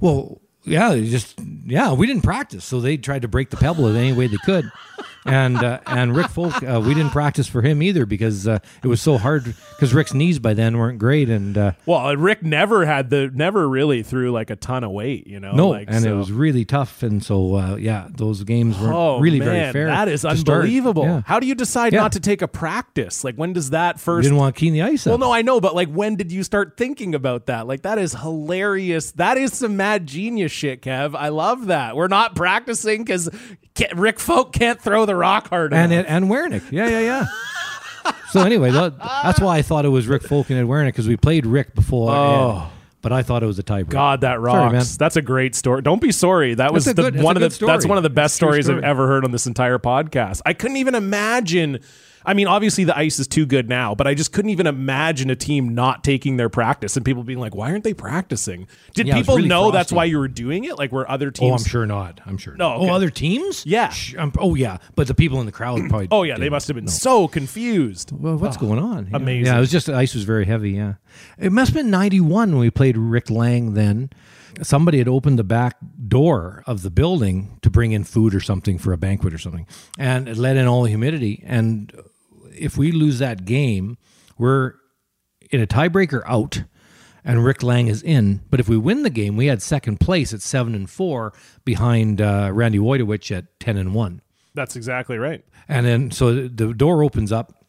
[0.00, 3.86] well, yeah, they just yeah, we didn't practice, so they tried to break the pebble
[3.88, 4.70] in any way they could.
[5.24, 8.86] And uh, and Rick Folk, uh, we didn't practice for him either because uh, it
[8.88, 12.84] was so hard because Rick's knees by then weren't great, and uh, Well, Rick never
[12.86, 15.52] had the never really threw like a ton of weight, you know.
[15.52, 19.18] no, like, and it was really tough, and so uh, yeah, those games weren't Oh,
[19.20, 19.86] really man, very fair.
[19.86, 21.04] That is unbelievable.
[21.04, 21.22] Yeah.
[21.26, 22.00] How do you decide Yeah.
[22.00, 23.24] not to take a practice?
[23.24, 25.20] Like when does that first didn't want to keen the ice Well, up.
[25.20, 27.66] no, I know, but like, when did you start thinking about that?
[27.66, 29.12] Like, that is hilarious.
[29.12, 31.14] That is some mad genius shit, Kev.
[31.16, 31.96] I love that.
[31.96, 33.28] We're not practicing because
[33.94, 36.06] Rick Folk can't throw the rock hard and enough.
[36.06, 38.12] it, and Werenich, yeah, yeah, yeah.
[38.30, 41.16] so anyway, that, that's why I thought it was Rick Folk and Wernick because we
[41.16, 42.10] played Rick before.
[42.14, 42.62] Oh.
[42.66, 42.70] Ed,
[43.02, 43.90] but I thought it was a tiebreaker.
[43.90, 44.72] God, that Sorry, man.
[44.76, 44.96] rocks.
[44.96, 45.82] That's a great story.
[45.82, 46.54] Don't be sorry.
[46.54, 47.70] That was a the good- one of the good story.
[47.72, 48.84] that's one of the best It's a true stories I've story.
[48.90, 50.40] ever heard on this entire podcast.
[50.46, 51.80] I couldn't even imagine.
[52.26, 55.28] I mean, obviously the ice is too good now, but I just couldn't even imagine
[55.30, 59.06] a team not taking their practice and people being like, "Why aren't they practicing?" Did
[59.08, 60.78] Yeah, people really know that's why you were doing it?
[60.78, 61.50] Like, were other teams?
[61.50, 62.20] Oh, I'm sure not.
[62.26, 62.54] I'm sure.
[62.56, 62.76] No, not.
[62.78, 62.90] okay.
[62.90, 63.66] Oh, other teams?
[63.66, 63.90] Yeah.
[63.90, 64.78] Sh- um, oh, yeah.
[64.94, 66.08] But the people in the crowd probably.
[66.10, 66.90] Oh yeah, they must have been No.
[66.90, 68.12] so confused.
[68.12, 69.08] Well, what's going on?
[69.10, 69.16] Yeah.
[69.16, 69.46] amazing.
[69.46, 70.72] Yeah, it was just the ice was very heavy.
[70.72, 70.94] Yeah,
[71.38, 73.74] it must have been '91 when we played Rick Lang.
[73.74, 74.10] Then
[74.62, 75.76] somebody had opened the back
[76.08, 79.66] door of the building to bring in food or something for a banquet or something,
[79.98, 81.42] and it let in all the humidity.
[81.46, 81.92] And
[82.56, 83.98] if we lose that game,
[84.38, 84.74] we're
[85.50, 86.64] in a tiebreaker out,
[87.24, 88.40] and Rick Lang is in.
[88.50, 91.32] But if we win the game, we had second place at seven and four
[91.64, 94.20] behind uh, Randy Woytowich at ten and one.
[94.54, 95.44] That's exactly right.
[95.68, 97.64] And then so the door opens up,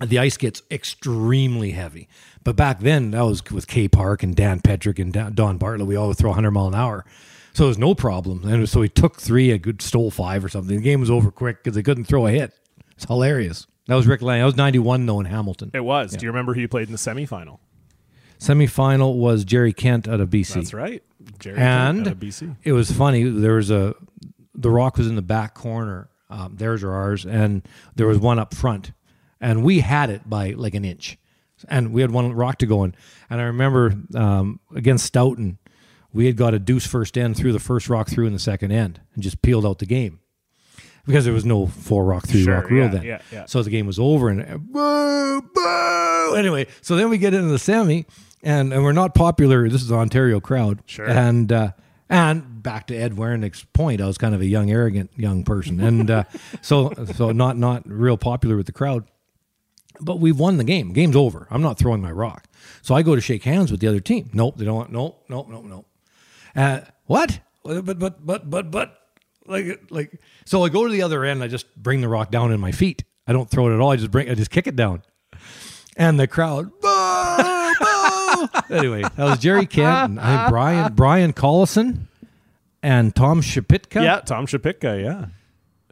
[0.00, 2.08] the ice gets extremely heavy.
[2.44, 5.88] But back then, that was with K Park and Dan Petryk and Don Bartlett.
[5.88, 7.04] We all would throw 100 mile an hour.
[7.54, 8.44] So it was no problem.
[8.46, 10.76] And so he took three, a good stole five or something.
[10.76, 12.52] The game was over quick because they couldn't throw a hit.
[12.96, 13.66] It's hilarious.
[13.86, 14.40] That was Rick Lang.
[14.40, 15.70] That was 91 though in Hamilton.
[15.74, 16.12] It was.
[16.12, 17.58] Do you remember who you played in the semifinal?
[18.38, 20.54] Semifinal was Jerry Kent out of BC.
[20.54, 21.02] That's right.
[21.38, 22.56] Jerry and Kent out of BC.
[22.64, 23.24] it was funny.
[23.24, 23.94] There was a
[24.54, 26.10] the rock was in the back corner.
[26.28, 27.62] Um, theirs or ours, and
[27.94, 28.90] there was one up front,
[29.40, 31.18] and we had it by like an inch,
[31.68, 32.96] and we had one rock to go in.
[33.30, 35.58] And I remember um, against Stoughton,
[36.12, 38.72] we had got a deuce first end, through the first rock through in the second
[38.72, 40.18] end, and just peeled out the game
[41.06, 43.02] because there was no four rock three Sure, rock rule yeah, then.
[43.04, 43.44] yeah, yeah.
[43.46, 46.34] So the game was over, and uh, boo, boo.
[46.36, 48.04] Anyway, so then we get into the semi,
[48.42, 49.68] and, and we're not popular.
[49.68, 51.08] This is Ontario crowd, Sure.
[51.08, 51.72] and uh,
[52.08, 55.80] and back to Ed Werenich's point, I was kind of a young, arrogant young person,
[55.80, 56.24] and uh,
[56.62, 59.04] so so not not real popular with the crowd.
[59.98, 60.92] But we've won the game.
[60.92, 61.46] Game's over.
[61.50, 62.44] I'm not throwing my rock.
[62.82, 64.28] So I go to shake hands with the other team.
[64.34, 64.92] Nope, they don't want.
[64.92, 65.86] Nope, nope, nope, nope.
[66.54, 67.40] Uh, what?
[67.64, 69.00] But but but but but
[69.48, 70.20] like like.
[70.44, 71.42] So I go to the other end.
[71.42, 73.04] I just bring the rock down in my feet.
[73.26, 73.90] I don't throw it at all.
[73.90, 74.30] I just bring.
[74.30, 75.02] I just kick it down.
[75.96, 76.70] And the crowd.
[78.70, 82.06] Anyway, that was Jerry Kent I Brian Brian Collison
[82.82, 84.02] and Tom Shypitka.
[84.02, 85.26] Yeah, Tom Shypitka, yeah.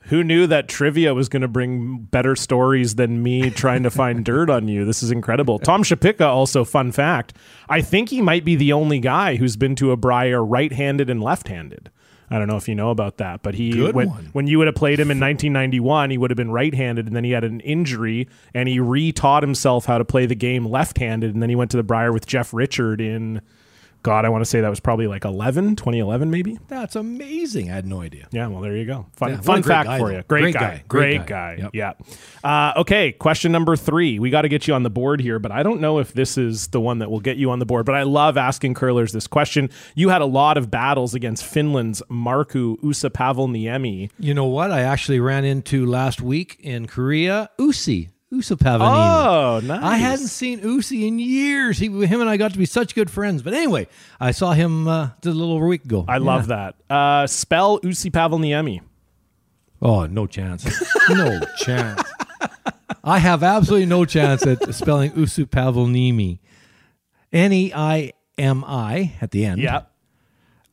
[0.09, 4.25] Who knew that trivia was going to bring better stories than me trying to find
[4.25, 4.85] dirt on you?
[4.85, 5.59] This is incredible.
[5.59, 7.35] Tom Shypitka, also, fun fact,
[7.69, 11.09] I think he might be the only guy who's been to a Brier right handed
[11.09, 11.91] and left handed.
[12.35, 14.75] I don't know if you know about that, but he when, when you would have
[14.75, 18.29] played him in 1991, he would have been right-handed, and then he had an injury,
[18.53, 21.77] and he re-taught himself how to play the game left-handed, and then he went to
[21.77, 23.41] the Brier with Jeff Richard in,
[24.05, 26.59] God, I want to say that was probably like 11, 2011 maybe.
[26.69, 27.71] That's amazing.
[27.71, 28.29] I had no idea.
[28.31, 29.07] Yeah, well, there you go.
[29.17, 30.17] Fun, Yeah, fun fact guy, for though.
[30.19, 30.23] you.
[30.29, 30.61] Great, Great guy.
[30.61, 30.85] guy.
[30.87, 31.57] Great, Great guy.
[31.57, 31.63] guy.
[31.63, 31.71] Yep.
[31.75, 31.93] Yeah.
[32.45, 34.19] Uh, okay, question number three.
[34.21, 36.37] We got to get you on the board here, but I don't know if this
[36.39, 37.87] is the one that will get you on the board.
[37.87, 39.71] But I love asking curlers this question.
[39.95, 44.11] You had a lot of battles against Finland's Markku Uusipaavalniemi.
[44.19, 44.71] You know what?
[44.71, 48.11] I actually ran into last week in Korea Usi.
[48.35, 49.27] Usa Pavanini.
[49.27, 49.83] Oh, nice.
[49.83, 51.79] I hadn't seen Usi in years.
[51.79, 53.43] He, him and I got to be such good friends.
[53.43, 53.87] But anyway,
[54.21, 56.05] I saw him uh, just a little over a week ago.
[56.09, 56.75] I love that.
[56.91, 58.81] Uh, spell Uusipaavalniemi.
[59.83, 60.65] Oh, no chance.
[61.11, 62.03] no chance.
[63.03, 66.39] I have absolutely no chance at spelling Usu Pavelnimi.
[67.33, 69.61] N E I M I at the end.
[69.61, 69.83] Yeah.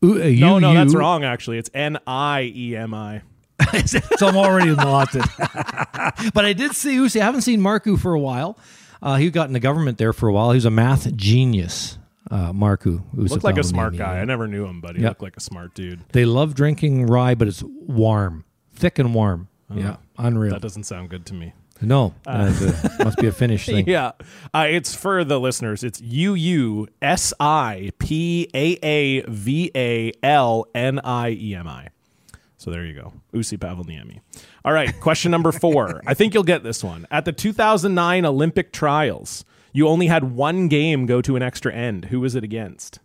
[0.02, 1.58] U- uh, No, no, that's wrong, actually.
[1.58, 3.22] It's N I E M I.
[4.18, 5.26] so I'm already lost it.
[6.34, 7.22] but I did see Usi.
[7.22, 8.58] I haven't seen Marku for a while.
[9.02, 10.52] Uh, he got in the government there for a while.
[10.52, 11.98] He was a math genius,
[12.30, 13.04] uh, Marku.
[13.14, 13.98] Looked like a smart Pavelniemi.
[13.98, 14.20] guy.
[14.20, 15.10] I never knew him, but he Yep.
[15.12, 16.02] looked like a smart dude.
[16.12, 19.48] They love drinking rye, but it's warm, thick and warm.
[19.74, 20.54] yeah, unreal.
[20.54, 21.54] That doesn't sound good to me.
[21.84, 23.88] No, uh, it must be a Finnish thing.
[23.88, 24.12] Yeah.
[24.54, 25.84] Uh, it's for the listeners.
[25.84, 31.68] It's U U S I P A A V A L N I E M
[31.68, 31.88] I.
[32.62, 33.12] So there you go.
[33.34, 34.20] Uusipaavalniemi.
[34.64, 34.94] All right.
[35.00, 36.00] Question number four.
[36.06, 37.08] I think you'll get this one.
[37.10, 42.06] At the 2009 Olympic trials, you only had one game go to an extra end.
[42.06, 43.00] Who was it against?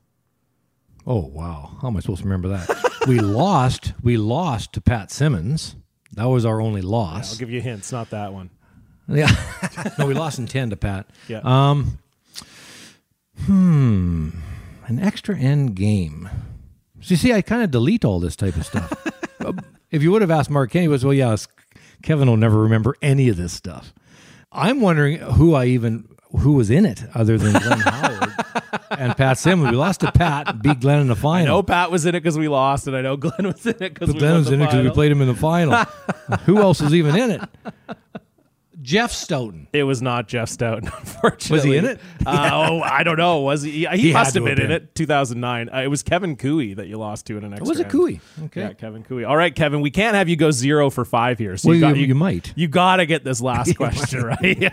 [1.07, 3.05] Oh wow, how am I supposed to remember that?
[3.09, 3.95] we lost.
[4.03, 5.75] We lost to Pat Simmons.
[6.13, 7.33] That was our only loss.
[7.33, 7.91] I'll give you hints.
[7.91, 8.51] Not that one.
[9.09, 9.31] Yeah.
[9.99, 11.07] no, we lost in 10 to Pat.
[11.29, 11.41] Yeah.
[11.45, 11.99] Um,
[13.47, 14.31] hmm.
[14.87, 16.29] An extra end game.
[17.01, 18.93] So you see, I kind of delete all this type of stuff.
[19.91, 21.37] If you would have asked Marc Kenny, he was, well, yeah,
[22.03, 23.93] Kevin will never remember any of this stuff.
[24.53, 26.09] I'm wondering who I even
[26.39, 28.33] who was in it other than Glenn Howard
[28.91, 29.71] and Pat Simmons.
[29.71, 31.47] We lost to Pat, beat Glenn in the final.
[31.47, 33.75] I know Pat was in it because we lost, and I know Glenn was in
[33.75, 35.75] it because we Glenn was in it because we played him in the final.
[36.45, 37.41] Who else was even in it?
[38.87, 39.67] Jeff Stoughton.
[39.73, 41.57] It was not Jeff Stoughton, unfortunately.
[41.57, 42.01] Was he in it?
[42.25, 43.41] Uh, oh, I don't know.
[43.41, 43.85] Was he?
[43.85, 44.95] He, He must have have been in it.
[44.95, 45.69] 2009.
[45.75, 47.69] Uh, it was Kevin Koe that you lost to in an extra.
[47.69, 47.89] Was it.
[47.89, 48.07] Koe?
[48.45, 48.61] Okay.
[48.61, 49.25] Yeah, Kevin Koe.
[49.25, 49.81] All right, Kevin.
[49.81, 51.57] We can't have you go zero for five here.
[51.57, 52.53] So Well, you, got, you- you might.
[52.55, 54.73] You got to get this last question right.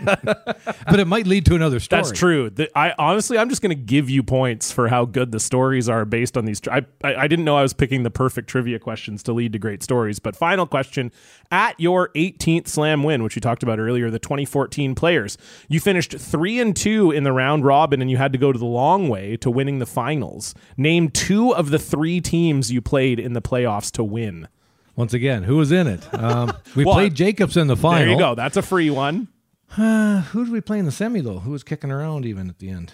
[0.86, 2.02] But it might lead to another story.
[2.02, 2.50] That's true.
[2.50, 5.88] The, I honestly, I'm just going to give you points for how good the stories
[5.88, 6.60] are based on these.
[6.68, 9.58] I, I I didn't know I was picking the perfect trivia questions to lead to
[9.58, 10.20] great stories.
[10.20, 11.10] But final question:
[11.50, 15.38] At your 18th Slam win, which we talked about earlier, the 2014 Players,
[15.68, 18.58] you finished three and two in the round robin, and you had to go to
[18.58, 20.54] the long way to winning the finals.
[20.76, 24.48] Name two of the three teams you played in the playoffs to win.
[24.96, 26.02] Once again, who was in it?
[26.14, 27.98] Um, we Well, played Jacobs in the final.
[28.00, 28.34] There you go.
[28.34, 29.28] That's a free one.
[29.76, 31.40] Who did we play in the semi though?
[31.40, 32.92] Who was kicking around even at the end?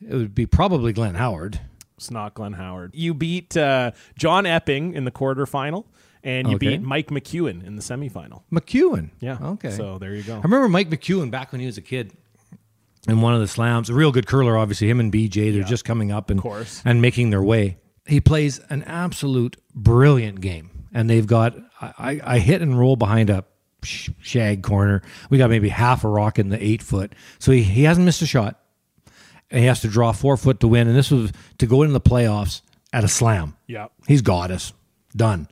[0.00, 1.60] It would be probably Glenn Howard.
[1.96, 2.90] It's not Glenn Howard.
[2.94, 5.84] You beat uh, John Epping in the quarterfinal,
[6.24, 6.68] and you Okay.
[6.70, 8.42] beat Mike McEwen in the semifinal.
[8.52, 9.10] McEwen.
[9.20, 9.38] Yeah.
[9.40, 9.70] Okay.
[9.70, 10.34] So there you go.
[10.36, 12.12] I remember Mike McEwen back when he was a kid
[13.06, 13.90] in one of the slams.
[13.90, 14.88] A real good curler, obviously.
[14.90, 16.82] Him and BJ, they're just coming up and course.
[16.84, 17.76] and making their way.
[18.06, 21.56] He plays an absolute brilliant game, and they've got.
[21.80, 23.44] I, I I hit and roll behind a
[23.82, 25.02] shag corner.
[25.30, 28.22] We got maybe half a rock in the eight foot, so he, he hasn't missed
[28.22, 28.60] a shot.
[29.50, 31.92] And he has to draw four foot to win, and this was to go into
[31.92, 32.62] the playoffs
[32.92, 33.54] at a slam.
[33.66, 33.86] Yeah.
[34.08, 34.72] He's got us.
[35.14, 35.48] Done.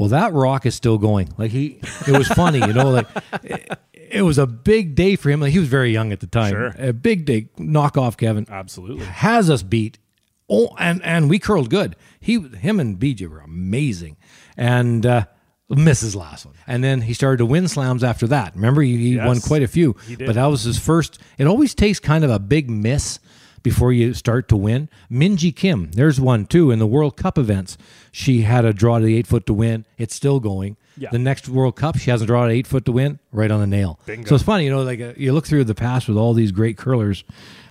[0.00, 1.28] Well, that rock is still going.
[1.36, 1.78] Like he,
[2.08, 2.88] it was funny, you know.
[2.88, 3.06] Like
[3.42, 5.42] it, it was a big day for him.
[5.42, 6.52] Like he was very young at the time.
[6.52, 6.74] Sure.
[6.78, 7.50] A big day.
[7.58, 8.46] Knock off Kevin.
[8.48, 9.04] Absolutely.
[9.04, 9.98] Has us beat.
[10.48, 11.96] Oh, and and we curled good.
[12.18, 14.16] He, him, and BJ were amazing,
[14.56, 15.26] and uh,
[15.68, 16.54] misses last one.
[16.66, 18.54] And then he started to win slams after that.
[18.54, 19.96] Remember, he, he Yes, won quite a few.
[20.18, 21.18] But that was his first.
[21.36, 23.20] It always takes kind of a big miss
[23.62, 24.88] before you start to win.
[25.10, 27.76] Minji Kim, there's one too in the World Cup events.
[28.12, 29.84] She had a draw to the eight foot to win.
[29.98, 30.76] It's still going.
[30.96, 31.10] Yeah.
[31.10, 33.18] The next World Cup, she hasn't drawn to eight foot to win.
[33.32, 33.98] Right on the nail.
[34.06, 34.28] Bingo.
[34.28, 36.52] So it's funny, you know, like uh, you look through the past with all these
[36.52, 37.24] great curlers.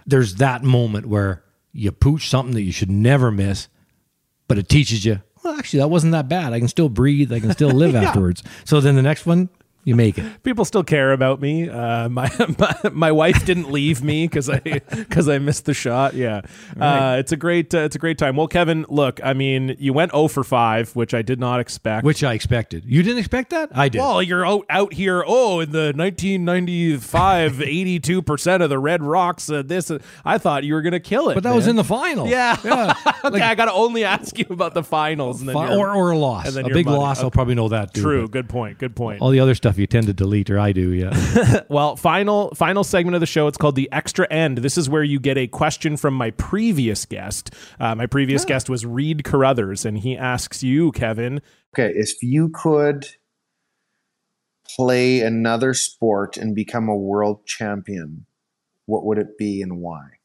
[0.05, 3.67] There's that moment where you pooch something that you should never miss,
[4.47, 5.21] but it teaches you.
[5.43, 6.53] Well, actually, that wasn't that bad.
[6.53, 7.31] I can still breathe.
[7.31, 8.43] I can still live afterwards.
[8.65, 9.49] So then the next one,
[9.83, 10.43] you make it.
[10.43, 11.69] People still care about me.
[11.69, 16.13] Uh, my, my my wife didn't leave me because I because I missed the shot.
[16.13, 16.41] Yeah,
[16.79, 18.35] uh, it's a great uh, it's a great time.
[18.35, 22.05] Well, Kevin, look, I mean, you went 0 for five, which I did not expect.
[22.05, 22.83] Which I expected.
[22.85, 23.69] You didn't expect that?
[23.73, 23.99] I did.
[23.99, 25.23] Well, you're out, out here.
[25.25, 29.49] Oh, in the 1995, 82 percent of the Red Rocks.
[29.49, 31.35] Uh, this, uh, I thought you were gonna kill it.
[31.35, 32.27] but that was in the final.
[32.27, 32.57] Yeah.
[32.63, 32.93] Yeah.
[33.23, 36.11] okay, I got to only ask you about the finals, and then Fi- or, or
[36.11, 36.55] a loss.
[36.55, 36.97] A big money.
[36.97, 38.01] loss, I'll probably know that too.
[38.01, 38.27] True.
[38.27, 38.77] Good point.
[38.77, 39.21] Good point.
[39.21, 41.61] All the other stuff you tend to delete, or I do, yeah.
[41.69, 43.47] Well, final final segment of the show.
[43.47, 44.59] It's called the extra end.
[44.59, 47.53] This is where you get a question from my previous guest.
[47.79, 51.41] Uh, my previous guest was Reid Carruthers, and he asks you, Kevin.
[51.73, 53.05] Okay, if you could
[54.75, 58.25] play another sport and become a world champion,
[58.85, 60.18] what would it be and why?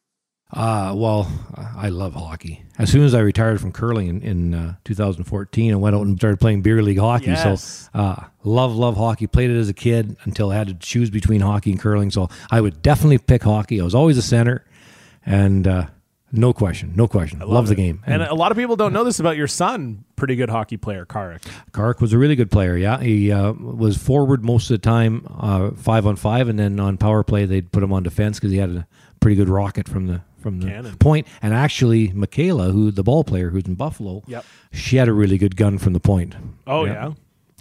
[0.54, 1.28] Uh, well,
[1.76, 2.64] I love hockey.
[2.78, 6.16] As soon as I retired from curling in, in uh, 2014, I went out and
[6.16, 7.26] started playing beer league hockey.
[7.26, 7.88] Yes.
[7.92, 9.26] So, uh, love, love hockey.
[9.26, 12.12] Played it as a kid until I had to choose between hockey and curling.
[12.12, 13.80] So, I would definitely pick hockey.
[13.80, 14.64] I was always a center,
[15.26, 15.86] and uh,
[16.30, 17.40] no question, no question.
[17.40, 18.02] love, the game.
[18.06, 20.04] And a lot of people don't know this about your son.
[20.14, 21.42] Pretty good hockey player, Karrick.
[21.72, 22.76] Karrick was a really good player.
[22.76, 26.78] Yeah, he uh, was forward most of the time, uh, five on five, and then
[26.78, 28.86] on power play they'd put him on defense because he had a
[29.20, 30.96] pretty good rocket from the from the Cannon.
[30.98, 31.26] point.
[31.42, 34.44] And actually, Michaela, who the ball player who's in Buffalo, Yep.
[34.72, 36.34] she had a really good gun from the point.
[36.66, 36.92] Oh Yeah.
[36.92, 37.12] yeah.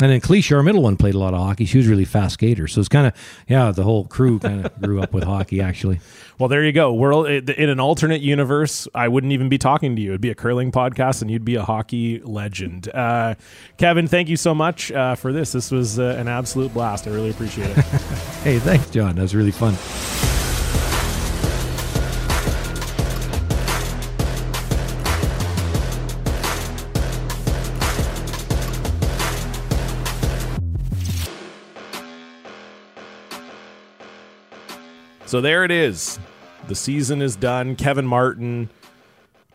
[0.02, 1.66] And then Cliche, our middle one, played a lot of hockey.
[1.66, 3.14] She was a really fast skater, so it's kind of
[3.48, 3.72] yeah.
[3.72, 5.62] The whole crew kind of grew up with hockey.
[5.62, 6.00] Actually,
[6.40, 6.92] Well, there you go.
[6.92, 10.10] World in an alternate universe, I wouldn't even be talking to you.
[10.10, 12.90] It'd be a curling podcast, and you'd be a hockey legend.
[12.90, 13.36] Uh,
[13.78, 15.52] Kevin, thank you so much uh, for this.
[15.52, 17.08] This was uh, an absolute blast.
[17.08, 17.78] I really appreciate it.
[18.44, 19.16] hey, thanks, John.
[19.16, 19.76] That was really fun.
[35.34, 36.20] So there it is.
[36.68, 37.76] The season is done.
[37.76, 38.70] Kevin Martin,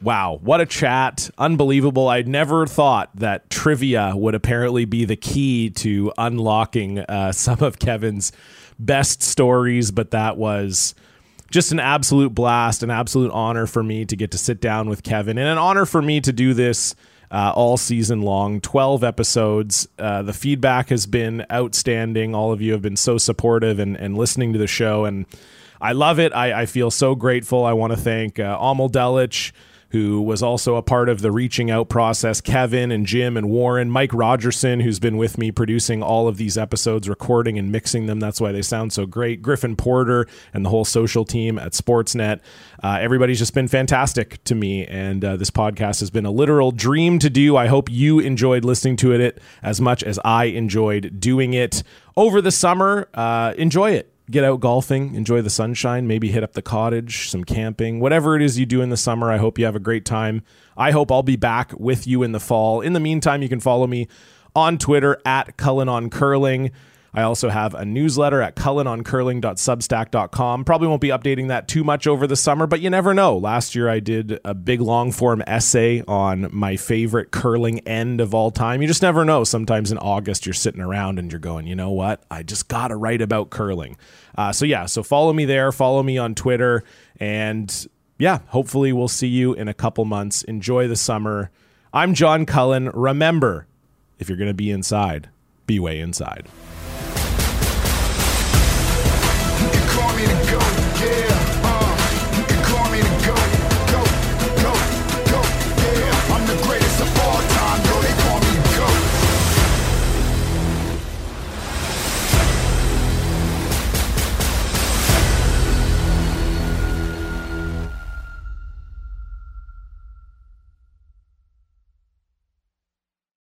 [0.03, 1.31] Wow, what a chat.
[1.39, 2.09] Unbelievable.
[2.09, 7.79] I never thought that trivia would apparently be the key to unlocking uh, some of
[7.79, 8.33] Kevin's
[8.81, 10.97] best stories, but that was
[11.49, 15.05] just an absolute blast, an absolute honor for me to get to sit down with
[15.05, 16.97] Kevin, and an honor for me to do this
[17.31, 19.87] uh, all season long 12 episodes.
[19.97, 22.35] Uh, the feedback has been outstanding.
[22.35, 25.25] All of you have been so supportive and, and listening to the show, and
[25.81, 26.33] I love it.
[26.33, 27.65] I, I feel so grateful.
[27.65, 29.53] I want to thank uh, Amal Delich
[29.91, 33.91] who was also a part of the reaching out process, Kevin and Jim and Warren,
[33.91, 38.21] Mike Rogerson, who's been with me producing all of these episodes, recording and mixing them.
[38.21, 39.41] That's why they sound so great.
[39.41, 42.41] Griffin Porter and the whole social team at Sportsnet.
[42.83, 46.71] Uh, everybody's just been fantastic to me, and uh, this podcast has been a literal
[46.71, 47.57] dream to do.
[47.57, 51.83] I hope you enjoyed listening to it as much as I enjoyed doing it
[52.15, 53.09] over the summer.
[53.15, 57.45] Uh, enjoy it get out golfing, enjoy the sunshine, maybe hit up the cottage, some
[57.45, 59.31] camping, whatever it is you do in the summer.
[59.31, 60.43] I hope you have a great time.
[60.77, 62.81] I hope I'll be back with you in the fall.
[62.81, 64.09] In the meantime, you can follow me
[64.55, 66.71] on Twitter at Cullen on Curling.
[67.15, 70.65] I also have a newsletter at cullenoncurling.substack.com.
[70.65, 73.37] Probably won't be updating that too much over the summer, but you never know.
[73.37, 78.35] Last year I did a big long form essay on my favorite curling end of
[78.35, 78.83] all time.
[78.83, 79.45] You just never know.
[79.45, 82.23] Sometimes in August you're sitting around and you're going, you know what?
[82.31, 83.97] I just got to write about curling.
[84.37, 86.85] Uh, so yeah, so follow me there, follow me on Twitter,
[87.19, 87.89] and
[88.19, 90.43] yeah, hopefully we'll see you in a couple months.
[90.43, 91.51] Enjoy the summer.
[91.93, 92.91] I'm John Cullen.
[92.91, 93.67] Remember,
[94.19, 95.29] if you're going to be inside,
[95.67, 96.47] be way inside.
[100.19, 100.68] Me GOAT, yeah.